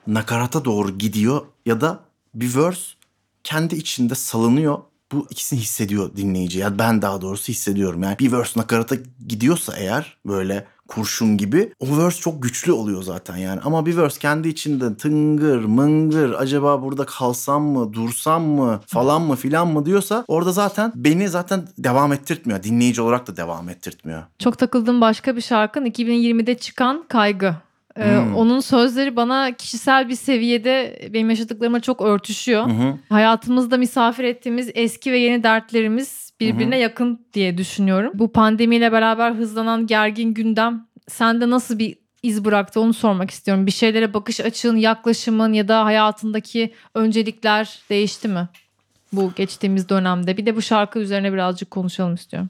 [0.08, 2.00] nakarata doğru gidiyor ya da
[2.36, 2.97] bir verse
[3.48, 4.78] kendi içinde salınıyor.
[5.12, 6.60] Bu ikisini hissediyor dinleyici.
[6.60, 8.04] Ya ben daha doğrusu hissediyorum.
[8.04, 8.96] Yani bir verse nakarata
[9.28, 13.62] gidiyorsa eğer böyle kurşun gibi o verse çok güçlü oluyor zaten yani.
[13.62, 19.36] Ama bir verse kendi içinde tıngır mıngır acaba burada kalsam mı dursam mı falan mı
[19.36, 22.64] filan mı diyorsa orada zaten beni zaten devam ettirtmiyor.
[22.64, 24.24] Dinleyici olarak da devam ettirtmiyor.
[24.40, 27.56] Çok takıldığım başka bir şarkın 2020'de çıkan Kaygı.
[27.98, 28.36] Ee, Hmm.
[28.36, 32.66] Onun sözleri bana kişisel bir seviyede benim yaşadıklarıma çok örtüşüyor.
[32.66, 32.98] Hı hı.
[33.10, 38.12] Hayatımızda misafir ettiğimiz eski ve yeni dertlerimiz birbirine yakın diye düşünüyorum.
[38.16, 43.66] Bu pandemiyle beraber hızlanan gergin gündem sende nasıl bir iz bıraktı onu sormak istiyorum.
[43.66, 48.48] Bir şeylere bakış açın, yaklaşımın ya da hayatındaki öncelikler değişti mi?
[49.14, 50.38] Bu geçtiğimiz dönemde.
[50.38, 52.50] Bir de bu şarkı üzerine birazcık konuşalım istiyorum.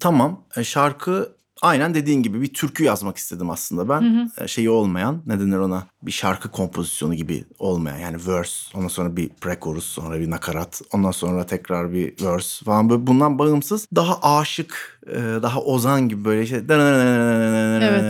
[0.00, 0.44] Tamam.
[0.56, 4.30] E, şarkı aynen dediğin gibi bir türkü yazmak istedim aslında ben.
[4.40, 9.16] E, Şeyi olmayan ne denir ona bir şarkı kompozisyonu gibi olmayan yani verse ondan sonra
[9.16, 14.38] bir pre-chorus sonra bir nakarat ondan sonra tekrar bir verse falan böyle bundan bağımsız daha
[14.38, 18.02] aşık e, daha ozan gibi böyle şey Evet.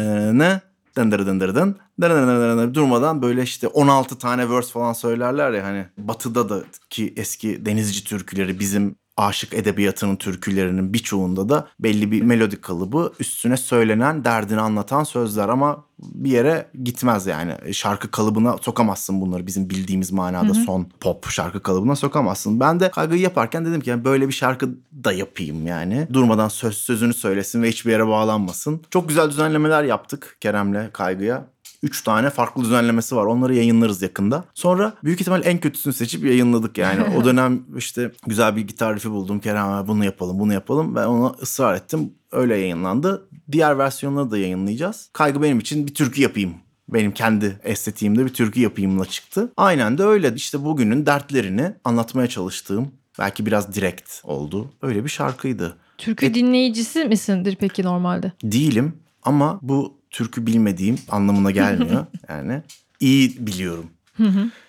[0.96, 6.48] dındır dındır dın dın durmadan böyle işte 16 tane verse falan söylerler ya hani batıda
[6.48, 13.12] da ki eski denizci türküleri bizim aşık edebiyatının türkülerinin birçoğunda da belli bir melodik kalıbı
[13.20, 19.70] üstüne söylenen derdini anlatan sözler ama bir yere gitmez yani şarkı kalıbına sokamazsın bunları bizim
[19.70, 22.60] bildiğimiz manada son pop şarkı kalıbına sokamazsın.
[22.60, 24.68] Ben de kaygıyı yaparken dedim ki yani böyle bir şarkı
[25.04, 28.82] da yapayım yani durmadan söz sözünü söylesin ve hiçbir yere bağlanmasın.
[28.90, 31.46] Çok güzel düzenlemeler yaptık Kerem'le kaygıya.
[31.82, 33.26] Üç tane farklı düzenlemesi var.
[33.26, 34.44] Onları yayınlarız yakında.
[34.54, 37.16] Sonra büyük ihtimal en kötüsünü seçip yayınladık yani.
[37.16, 39.40] O dönem işte güzel bir gitar rifi buldum.
[39.40, 40.94] Kerem abi bunu yapalım bunu yapalım.
[40.94, 42.12] Ben ona ısrar ettim.
[42.32, 43.28] Öyle yayınlandı.
[43.52, 45.10] Diğer versiyonları da yayınlayacağız.
[45.12, 46.54] Kaygı benim için bir türkü yapayım.
[46.88, 49.52] Benim kendi estetiğimde bir türkü yapayımla çıktı.
[49.56, 50.34] Aynen de öyle.
[50.34, 54.70] İşte bugünün dertlerini anlatmaya çalıştığım belki biraz direkt oldu.
[54.82, 55.76] Öyle bir şarkıydı.
[55.98, 58.32] Türkü dinleyicisi misindir peki normalde?
[58.42, 62.06] Değilim ama bu türkü bilmediğim anlamına gelmiyor.
[62.28, 62.62] yani
[63.00, 63.86] iyi biliyorum.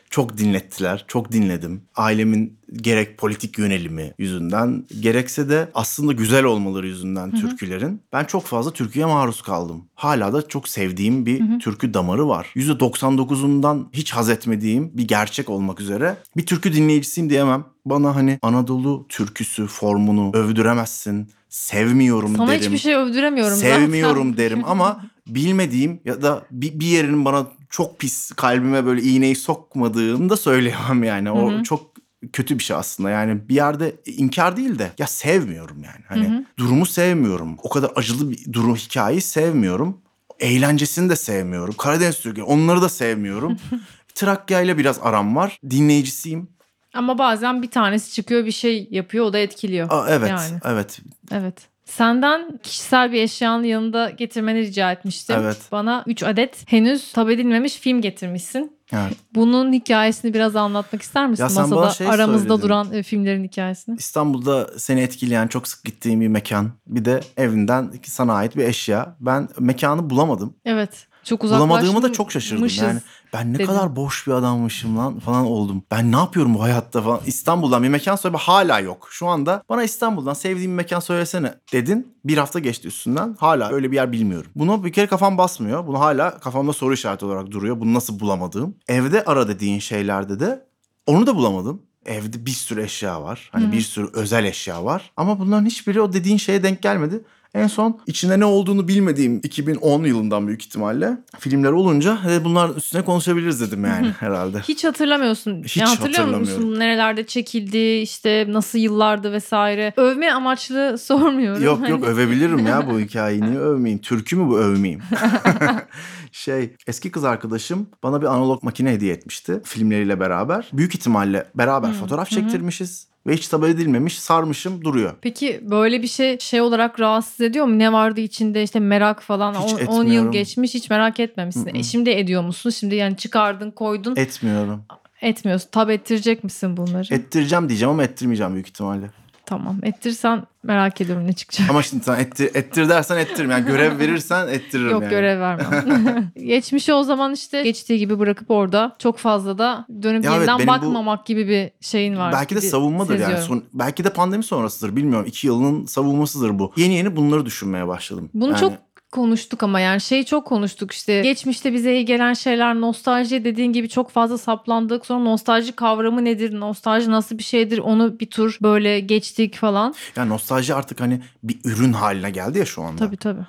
[0.10, 1.82] Çok dinlettiler, çok dinledim.
[1.96, 8.74] Ailemin gerek politik yönelimi yüzünden, gerekse de aslında güzel olmaları yüzünden türkülerin ben çok fazla
[8.74, 9.86] türküye maruz kaldım.
[9.96, 12.52] Hala da çok sevdiğim bir türkü damarı var.
[12.56, 17.66] %99'undan hiç haz etmediğim bir gerçek olmak üzere bir türkü dinleyicisiyim diyemem.
[17.86, 21.30] Bana hani Anadolu türküsü formunu övdüremezsin.
[21.50, 23.80] Sevmiyorum Sana derim hiçbir şey övdüremiyorum zaten.
[23.80, 29.36] sevmiyorum derim ama bilmediğim ya da bir, bir yerinin bana çok pis kalbime böyle iğneyi
[29.36, 31.32] sokmadığını da söyleyemem yani.
[31.32, 31.92] O çok
[32.34, 33.10] kötü bir şey aslında.
[33.10, 36.06] Yani bir yerde inkar değil de ya sevmiyorum yani.
[36.08, 37.58] Hani durumu sevmiyorum.
[37.64, 39.98] O kadar acılı bir durum hikayeyi sevmiyorum.
[40.40, 41.76] Eğlencesini de sevmiyorum.
[41.78, 43.58] Karadeniz Türkü onları da sevmiyorum.
[44.16, 45.60] Trakya ile biraz aram var.
[45.70, 46.48] Dinleyicisiyim.
[46.94, 49.88] Ama bazen bir tanesi çıkıyor bir şey yapıyor o da etkiliyor.
[49.90, 50.60] Aa, evet, Yani.
[50.66, 51.00] evet.
[51.32, 51.68] Evet.
[51.86, 55.36] Senden kişisel bir eşyanın yanında getirmeni rica etmiştim.
[55.40, 55.58] Evet.
[55.72, 58.78] Bana 3 adet henüz tab edilmemiş film getirmişsin.
[58.94, 59.14] evet.
[59.36, 61.44] Bunun hikayesini biraz anlatmak ister misin?
[61.44, 62.62] Ya sen Masada bana şey aramızda söyledin.
[62.64, 63.96] duran e, filmlerin hikayesini.
[63.96, 66.72] İstanbul'da seni etkileyen çok sık gittiğin bir mekan.
[66.88, 69.16] Bir de evinden sana ait bir eşya.
[69.20, 70.54] Ben mekanı bulamadım.
[70.66, 71.08] Evet.
[71.28, 71.44] Çok.
[71.44, 72.68] Bulamadığımı da çok şaşırdım.
[72.82, 73.00] Yani
[73.34, 73.66] ben ne dedim.
[73.66, 75.84] kadar boş bir adammışım lan falan oldum.
[75.92, 77.20] Ben ne yapıyorum bu hayatta falan.
[77.26, 79.08] İstanbul'dan bir mekan söyle hala yok.
[79.12, 82.16] Şu anda bana İstanbul'dan sevdiğim bir mekan söylesene dedin.
[82.26, 83.36] Bir hafta geçti üstünden.
[83.40, 84.52] Hala öyle bir yer bilmiyorum.
[84.56, 85.88] Buna bir kere kafam basmıyor.
[85.88, 87.80] Bunu hala kafamda soru işareti olarak duruyor.
[87.80, 88.76] Bunu nasıl bulamadığım.
[88.88, 90.66] Evde ara dediğin şeylerde de
[91.06, 91.82] onu da bulamadım.
[92.06, 93.50] Evde bir sürü eşya var.
[93.52, 95.12] Hani bir sürü özel eşya var.
[95.18, 97.22] Ama bunların hiçbiri o dediğin şeye denk gelmedi.
[97.56, 103.02] En son içinde ne olduğunu bilmediğim 2010 yılından büyük ihtimalle filmler olunca "E, bunların üstüne
[103.02, 104.60] konuşabiliriz dedim yani herhalde.
[104.60, 105.64] Hiç hatırlamıyorsun.
[105.64, 109.94] Hiç yani hatırlıyor musun nerelerde çekildi işte nasıl yıllardı vesaire.
[109.98, 111.64] Övme amaçlı sormuyorum.
[111.64, 113.42] Yok yok Hani- övebilirim ya bu hikayeyi.
[113.42, 114.02] Niye övmeyeyim?
[114.02, 115.02] Türkü mü bu övmeyeyim?
[116.32, 120.70] şey eski kız arkadaşım bana bir analog makine hediye etmişti filmleriyle beraber.
[120.74, 125.14] Büyük ihtimalle beraber fotoğraf çektirmişiz ve hiç tabi edilmemiş sarmışım duruyor.
[125.22, 127.80] Peki böyle bir şey şey olarak rahatsız ediyor mu?
[127.80, 130.12] Ne vardı içinde işte merak falan Hiç 10 etmiyorum.
[130.12, 131.66] yıl geçmiş hiç merak etmemişsin.
[131.68, 131.78] Hı hı.
[131.78, 132.70] E şimdi ediyor musun?
[132.70, 134.84] Şimdi yani çıkardın koydun Etmiyorum.
[135.22, 135.70] etmiyorsun.
[135.72, 137.14] Tab ettirecek misin bunları?
[137.14, 139.10] Ettireceğim diyeceğim ama ettirmeyeceğim büyük ihtimalle.
[139.48, 141.70] Tamam ettirsen merak ediyorum ne çıkacak.
[141.70, 143.52] Ama şimdi sen ettir, ettir dersen ettiririm.
[143.52, 145.10] Yani görev verirsen ettiririm Yok yani.
[145.12, 146.32] görev vermem.
[146.46, 150.68] Geçmişi o zaman işte geçtiği gibi bırakıp orada çok fazla da dönüp Ya evet, yeniden
[150.68, 152.34] bu- bakmamak gibi bir şeyin var.
[152.34, 153.20] Belki de savunmadır yani.
[153.20, 153.46] seziyorum.
[153.48, 155.26] Son, belki de pandemi sonrasıdır bilmiyorum.
[155.28, 156.74] İki yılın savunmasıdır bu.
[156.76, 158.30] Yeni yeni bunları düşünmeye başladım.
[158.34, 158.74] Bunu Yani çok
[159.18, 163.90] konuştuk ama yani şeyi çok konuştuk işte geçmişte bize iyi gelen şeyler nostalji dediğin gibi
[163.90, 169.00] çok fazla saplandık sonra nostalji kavramı nedir nostalji nasıl bir şeydir onu bir tur böyle
[169.00, 173.06] geçtik falan yani nostalji artık hani bir ürün haline geldi ya şu anda.
[173.06, 173.42] tabii tabii.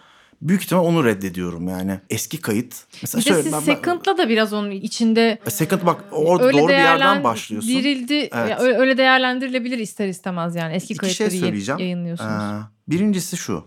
[0.43, 2.01] Büyük ihtimal onu reddediyorum yani.
[2.11, 2.75] Eski kayıt.
[3.03, 6.73] Mesela Bir de siz ben- Second'la da biraz onun içinde Second bak öyle doğru bir
[6.73, 7.71] yerden başlıyorsun.
[7.71, 8.51] Dirildi Evet.
[8.51, 11.79] ya öyle, değerlendirilebilir ister istemez yani eski İki şey kayıtları ye- söyleyeceğim.
[11.81, 12.31] yayınlıyorsunuz.
[12.31, 13.65] Ee, birincisi şu.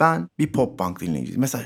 [0.00, 1.40] Ben bir pop punk dinleyiciyim.
[1.40, 1.64] Mesela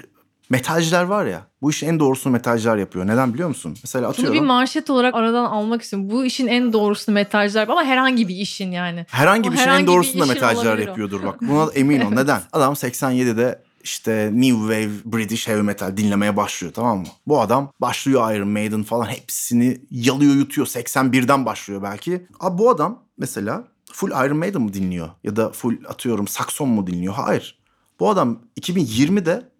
[0.50, 1.46] metalciler var ya.
[1.62, 3.06] Bu işin en doğrusunu metalciler yapıyor.
[3.06, 3.76] Neden biliyor musun?
[3.82, 4.34] Mesela Bunu atıyorum.
[4.34, 6.10] bir manşet olarak aradan almak istiyorum.
[6.10, 9.06] Bu işin en doğrusunu metalciler ama herhangi bir işin yani.
[9.08, 10.80] Herhangi O bir en herhangi bir doğrusunu da işin metalciler o.
[10.80, 11.40] yapıyordur bak.
[11.42, 12.10] Buna emin ol.
[12.10, 12.40] Neden?
[12.52, 17.06] Adam 87'de işte New Wave British Heavy Metal dinlemeye başlıyor tamam mı?
[17.26, 20.66] Bu adam başlıyor Iron Maiden falan hepsini yalıyor yutuyor.
[20.66, 22.26] 81'den başlıyor belki.
[22.40, 25.08] Abi bu adam mesela full Iron Maiden mı dinliyor?
[25.24, 27.14] Ya da full atıyorum Saxon mu dinliyor?
[27.14, 27.58] Hayır.
[28.00, 29.54] Bu adam 2020'de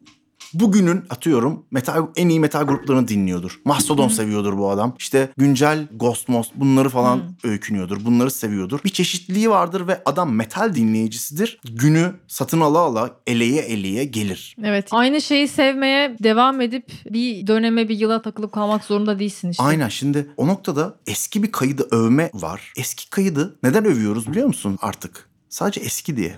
[0.55, 3.61] bugünün atıyorum metal en iyi metal gruplarını dinliyordur.
[3.65, 4.95] Mastodon seviyordur bu adam.
[4.99, 8.05] İşte güncel Ghost Most bunları falan öykünüyordur.
[8.05, 8.81] Bunları seviyordur.
[8.85, 11.61] Bir çeşitliliği vardır ve adam metal dinleyicisidir.
[11.65, 14.57] Günü satın ala ala eleye eleye gelir.
[14.65, 14.89] Evet.
[14.91, 19.63] Aynı şeyi sevmeye devam edip bir döneme bir yıla takılıp kalmak zorunda değilsin işte.
[19.63, 22.73] Aynen şimdi o noktada eski bir kaydı övme var.
[22.77, 25.29] Eski kaydı neden övüyoruz biliyor musun artık?
[25.49, 26.37] Sadece eski diye.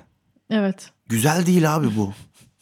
[0.50, 0.90] Evet.
[1.08, 2.12] Güzel değil abi bu.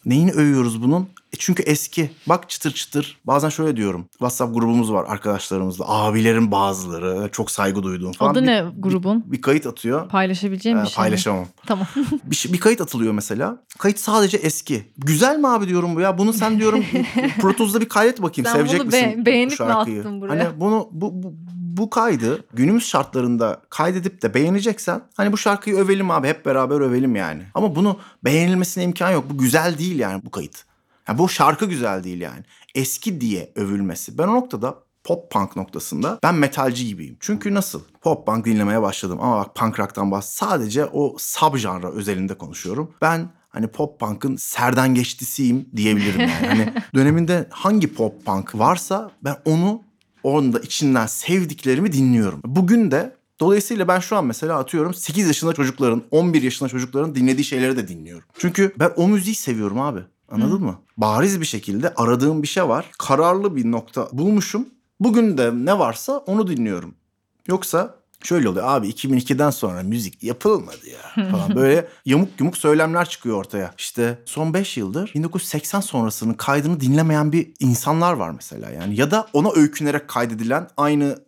[0.06, 1.02] Neyini övüyoruz bunun?
[1.02, 2.10] E çünkü eski.
[2.28, 3.18] Bak çıtır çıtır.
[3.26, 4.06] Bazen şöyle diyorum.
[4.12, 5.84] WhatsApp grubumuz var arkadaşlarımızla.
[5.88, 7.28] Abilerin bazıları.
[7.32, 8.30] Çok saygı duyduğum falan.
[8.30, 9.24] Adı Bir- ne grubun?
[9.26, 10.08] Bir kayıt atıyor.
[10.08, 10.96] Paylaşabileceğim Ee, bir şey mi?
[10.96, 11.46] paylaşamam.
[11.66, 11.86] Tamam.
[12.24, 13.62] Bir, şey- bir kayıt atılıyor mesela.
[13.78, 14.92] Kayıt sadece eski.
[14.98, 16.18] Güzel mi abi diyorum bu ya?
[16.18, 16.84] Bunu sen diyorum
[17.40, 18.46] Pro Tools'da bir kaydet bakayım.
[18.50, 20.00] Sen Sevecek bunu misin be- beğenip bu mi şarkıyı?
[20.00, 20.44] attın buraya?
[20.44, 21.34] Hani bunu bu, bu,
[21.76, 27.16] bu kaydı günümüz şartlarında kaydedip de beğeneceksen hani bu şarkıyı övelim abi hep beraber övelim
[27.16, 27.42] yani.
[27.54, 29.24] Ama bunu beğenilmesine imkan yok.
[29.30, 30.64] Bu güzel değil yani bu kayıt.
[31.08, 32.44] Yani bu şarkı güzel değil yani.
[32.74, 34.18] Eski diye övülmesi.
[34.18, 37.16] Ben o noktada pop punk noktasında ben metalci gibiyim.
[37.20, 37.80] Çünkü nasıl?
[38.00, 42.94] Pop punk dinlemeye başladım ama bak punk rock'tan bahs sadece o subjanra özelinde konuşuyorum.
[43.02, 46.46] Ben hani pop punk'ın serden geçtisiyim diyebilirim yani.
[46.46, 49.82] hani döneminde hangi pop punk varsa ben onu
[50.24, 52.40] onda içinden sevdiklerimi dinliyorum.
[52.44, 57.44] Bugün de Dolayısıyla ben şu an mesela atıyorum 8 yaşında çocukların, 11 yaşında çocukların dinlediği
[57.44, 58.24] şeyleri de dinliyorum.
[58.38, 60.00] Çünkü ben o müziği seviyorum abi.
[60.30, 60.78] Anladın mı?
[60.96, 62.90] Bariz bir şekilde aradığım bir şey var.
[62.98, 64.68] Kararlı bir nokta bulmuşum.
[65.00, 66.94] Bugün de ne varsa onu dinliyorum.
[67.48, 67.94] Yoksa
[68.26, 73.74] şöyle oluyor abi 2002'den sonra müzik yapılmadı ya falan böyle yamuk yumuk söylemler çıkıyor ortaya.
[73.78, 78.96] İşte son 5 yıldır 1980 sonrasının kaydını dinlemeyen bir insanlar var mesela yani.
[78.96, 81.18] Ya da ona öykünerek kaydedilen aynı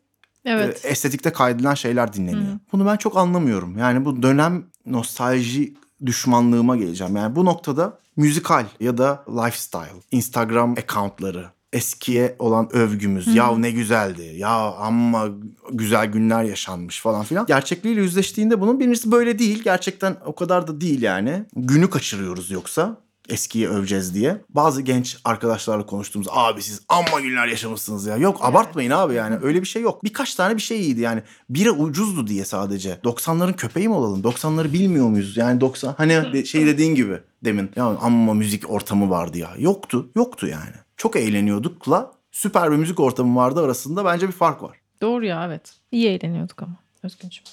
[0.45, 0.85] Evet.
[0.85, 2.59] e, estetikte kaydedilen şeyler dinleniyor.
[2.73, 3.79] Bunu ben çok anlamıyorum.
[3.79, 5.75] Yani bu dönem nostalji
[6.07, 7.17] düşmanlığıma geleceğim.
[7.17, 13.35] Yani bu noktada müzikal ya da lifestyle, Instagram accountları, eskiye olan övgümüz.
[13.35, 14.33] Ya ne güzeldi.
[14.37, 15.29] Ya amma
[15.73, 17.47] güzel günler yaşanmış falan filan.
[17.47, 19.63] Gerçekliğiyle yüzleştiğinde bunun birincisi böyle değil.
[19.63, 21.45] Gerçekten o kadar da değil yani.
[21.57, 24.43] Günü kaçırıyoruz yoksa eskiyi öveceğiz diye.
[24.49, 28.17] Bazı genç arkadaşlarla konuştuğumuz abi siz amma günler yaşamışsınız ya.
[28.17, 30.05] Yok abartmayın abi yani öyle bir şey yok.
[30.05, 31.23] Birkaç tane bir şey iyiydi yani.
[31.51, 32.99] Biri ucuzdu diye sadece.
[33.05, 34.21] 90'ların köpeği mi olalım?
[34.21, 35.37] 90'ları bilmiyor muyuz?
[35.37, 37.71] Yani 90 hani şey dediğin gibi demin.
[37.77, 39.51] Ya amma müzik ortamı vardı ya.
[39.59, 40.11] Yoktu.
[40.15, 40.86] Yoktu yani.
[40.97, 44.81] Çok eğleniyordukla süper bir müzik ortamı vardı arasında bence bir fark var.
[45.01, 45.75] Doğru ya evet.
[45.93, 47.45] İyi eğleniyorduk ama Özgün'cüğüm.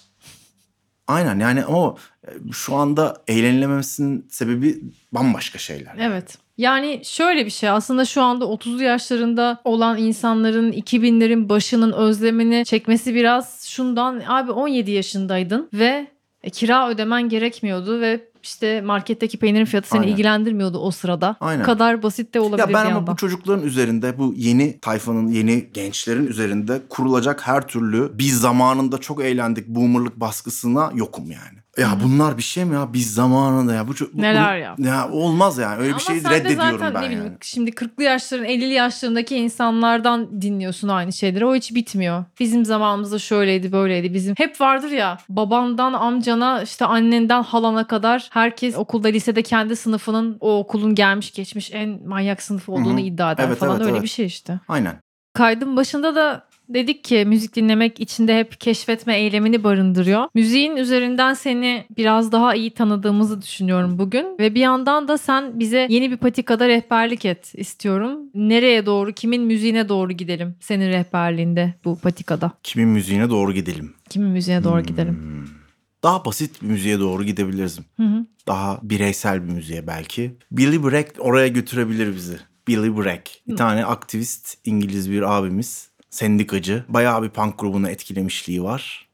[1.08, 1.96] Aynen yani ama
[2.28, 5.96] e, şu anda eğlenilememesinin sebebi bambaşka şeyler.
[6.00, 6.38] Evet.
[6.58, 13.16] Yani şöyle bir şey aslında şu anda 30'lu yaşlarında olan insanların 2000'lerin başının özlemini çekmesi
[13.16, 16.08] biraz şundan abi 17 yaşındaydın ve
[16.44, 20.12] e, kira ödemen gerekmiyordu ve işte marketteki peynirin fiyatı seni Aynen.
[20.12, 21.36] ilgilendirmiyordu o sırada.
[21.40, 21.62] Aynen.
[21.62, 25.70] Bu kadar basit de olabilir Ya ben ama bu çocukların üzerinde bu yeni tayfanın yeni
[25.74, 31.63] gençlerin üzerinde kurulacak her türlü biz zamanında çok eğlendik boomerlık baskısına yokum yani.
[31.78, 34.76] Ya bunlar bir şey mi ya biz zamanında ya bu ço- bu- Neler ya?
[34.78, 37.38] Ya olmaz yani öyle Ama bir şeyi sen de reddediyorum zaten ben ne bileyim yani.
[37.42, 41.46] şimdi 40'lı yaşların 50'li yaşlarındaki insanlardan dinliyorsun aynı şeyleri.
[41.46, 42.26] O hiç bitmiyor.
[42.40, 44.14] Bizim zamanımızda şöyleydi böyleydi.
[44.14, 50.38] Bizim hep vardır ya babandan amcana işte annenden halana kadar herkes okulda lisede kendi sınıfının
[50.40, 53.06] o okulun gelmiş geçmiş en manyak sınıf olduğunu Hı hı.
[53.06, 54.04] iddia eder Evet, falan evet, öyle evet.
[54.04, 54.60] bir şey işte.
[54.68, 54.96] Aynen.
[55.34, 60.28] Kaydın başında da dedik ki müzik dinlemek içinde hep keşfetme eylemini barındırıyor.
[60.36, 64.26] Müziğin üzerinden seni biraz daha iyi tanıdığımızı düşünüyorum bugün.
[64.40, 68.20] Ve bir yandan da sen bize yeni bir patikada rehberlik et istiyorum.
[68.34, 72.52] Nereye doğru, kimin müziğine doğru gidelim senin rehberliğinde bu patikada?
[72.64, 73.94] Kimin müziğine doğru gidelim.
[74.10, 75.14] Kimin müziğine doğru gidelim?
[75.14, 75.64] Hmm.
[76.04, 77.80] Daha basit bir müziğe doğru gidebiliriz.
[77.98, 78.26] Hı hı.
[78.48, 80.36] Daha bireysel bir müziğe belki.
[80.52, 82.38] Billy Bragg oraya götürebilir bizi.
[82.68, 83.22] Billy Bragg.
[83.48, 85.93] Bir tane aktivist İngiliz bir abimiz.
[86.14, 86.84] Sendikacı.
[86.90, 89.08] Bayağı bir punk grubunu etkilemişliği var.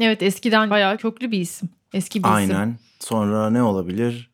[0.00, 1.68] Evet eskiden bayağı köklü bir isim.
[1.94, 2.34] Eski bir isim.
[2.34, 2.78] Aynen.
[3.00, 4.30] Sonra ne olabilir?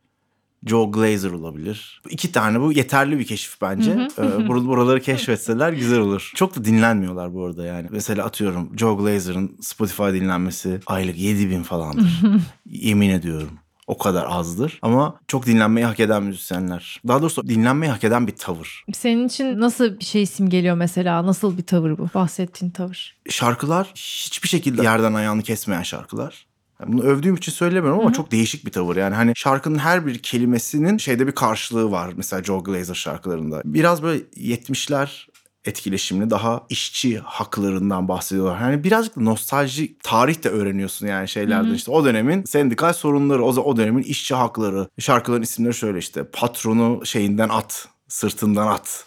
[0.66, 2.02] Joe Glazer olabilir.
[2.04, 3.90] Bu İki tane bu yeterli bir keşif bence.
[3.90, 6.32] Ee, bur- buraları keşfetseler güzel olur.
[6.34, 7.88] Çok da dinlenmiyorlar bu arada yani.
[7.90, 12.20] Mesela atıyorum Joe Glazer'ın Spotify dinlenmesi aylık 7000 falandır.
[12.66, 13.50] Yemin ediyorum.
[13.86, 14.78] O kadar azdır.
[14.82, 17.00] Ama çok dinlenmeyi hak eden müzisyenler.
[17.08, 18.84] Daha doğrusu dinlenmeyi hak eden bir tavır.
[18.92, 21.26] Senin için nasıl bir şey isim geliyor mesela?
[21.26, 22.08] Nasıl bir tavır bu?
[22.14, 23.16] Bahsettiğin tavır.
[23.30, 26.46] Şarkılar hiçbir şekilde yerden ayağını kesmeyen şarkılar.
[26.86, 28.96] Bunu övdüğüm için söylemiyorum ama çok değişik bir tavır.
[28.96, 32.12] Yani hani şarkının her bir kelimesinin şeyde bir karşılığı var.
[32.16, 33.62] Mesela Joe Glazer şarkılarında.
[33.64, 35.26] Biraz böyle 70'ler
[35.64, 38.60] etkileşimli daha işçi haklarından bahsediyorlar.
[38.60, 43.76] Yani birazcık nostalji tarih de öğreniyorsun yani şeylerden işte o dönemin sendikal sorunları, o, o
[43.76, 44.88] dönemin işçi hakları.
[44.98, 49.04] Şarkıların isimleri şöyle işte patronu şeyinden at, sırtından at.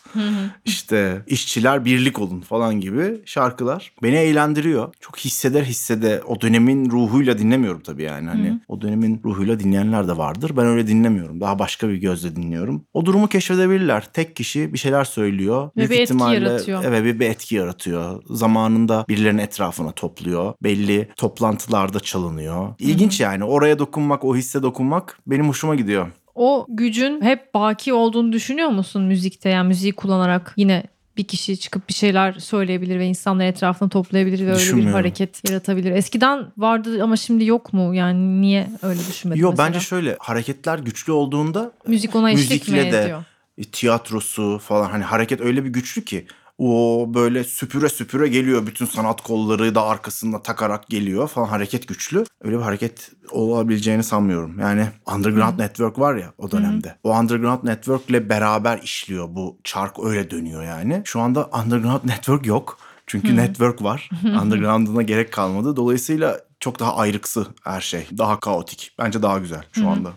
[0.66, 4.94] İşte işçiler birlik olun falan gibi şarkılar beni eğlendiriyor.
[5.00, 8.28] Çok hisseder hissede o dönemin ruhuyla dinlemiyorum tabii yani.
[8.28, 10.52] Hani o dönemin ruhuyla dinleyenler de vardır.
[10.58, 11.42] Ben öyle dinlemiyorum.
[11.42, 12.86] Daha başka bir gözle dinliyorum.
[12.94, 14.08] O durumu keşfedebilirler.
[14.14, 15.70] Tek kişi bir şeyler söylüyor.
[15.78, 16.84] Ve bir etki yaratıyor.
[16.84, 18.24] Evet bir, bir etki yaratıyor.
[18.30, 20.54] Zamanında birilerinin etrafına topluyor.
[20.64, 22.74] Belli toplantılarda çalınıyor.
[22.80, 23.44] İlginç yani.
[23.44, 26.08] Oraya dokunmak, o hisse dokunmak benim hoşuma gidiyor.
[26.36, 29.50] O gücün hep baki olduğunu düşünüyor musun müzikte?
[29.50, 30.84] Yani müziği kullanarak yine
[31.18, 35.92] bir kişi çıkıp bir şeyler söyleyebilir ve insanları etrafına toplayabilir ve öyle bir hareket yaratabilir.
[35.92, 37.96] Eskiden vardı ama şimdi yok mu?
[37.96, 39.68] Yani niye öyle düşünmedin Yo mesela?
[39.68, 43.24] bence şöyle hareketler güçlü olduğunda Müzik ona eşlik mi müzikle de ediyor?
[43.58, 46.26] e, tiyatrosu falan hani hareket öyle bir güçlü ki
[46.58, 52.24] o böyle süpüre süpüre geliyor bütün sanat kolları da arkasında takarak geliyor falan hareket güçlü.
[52.42, 54.60] Öyle bir hareket olabileceğini sanmıyorum.
[54.60, 56.96] Yani Underground Network var ya o dönemde.
[57.04, 61.02] O Underground Network'le beraber işliyor bu çark öyle dönüyor yani.
[61.06, 62.78] Şu anda Underground Network yok.
[63.08, 64.10] Çünkü network var.
[64.42, 65.76] Underground'ına gerek kalmadı.
[65.76, 68.08] Dolayısıyla çok daha ayrıksı her şey.
[68.18, 68.92] Daha kaotik.
[69.00, 70.14] Bence daha güzel şu anda.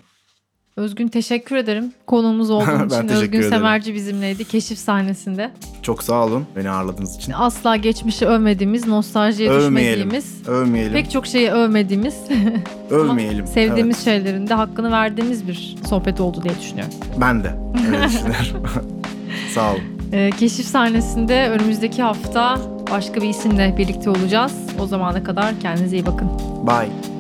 [0.79, 1.93] Özgün teşekkür ederim.
[2.07, 3.51] Konuğumuz olduğun için Özgün ederim.
[3.51, 5.51] Semerci bizimleydi keşif sahnesinde.
[5.83, 7.33] Çok sağ olun beni ağırladığınız için.
[7.33, 10.11] Asla geçmişi övmediğimiz, nostaljiye Övmeyelim.
[10.11, 10.93] düşmediğimiz, Övmeyelim.
[10.93, 12.15] pek çok şeyi övmediğimiz
[12.91, 13.47] Övmeyelim.
[13.47, 16.95] sevdiğimiz şeylerin de hakkını verdiğimiz bir sohbet oldu diye düşünüyorum.
[17.09, 17.55] Evet, ben de
[17.87, 18.63] öyle düşünüyorum.
[19.55, 19.81] Sağ olun.
[20.13, 22.59] Ee, keşif sahnesinde önümüzdeki hafta
[22.91, 24.53] başka bir isimle birlikte olacağız.
[24.81, 26.29] O zamana kadar kendinize iyi bakın.
[26.67, 27.18] Bye.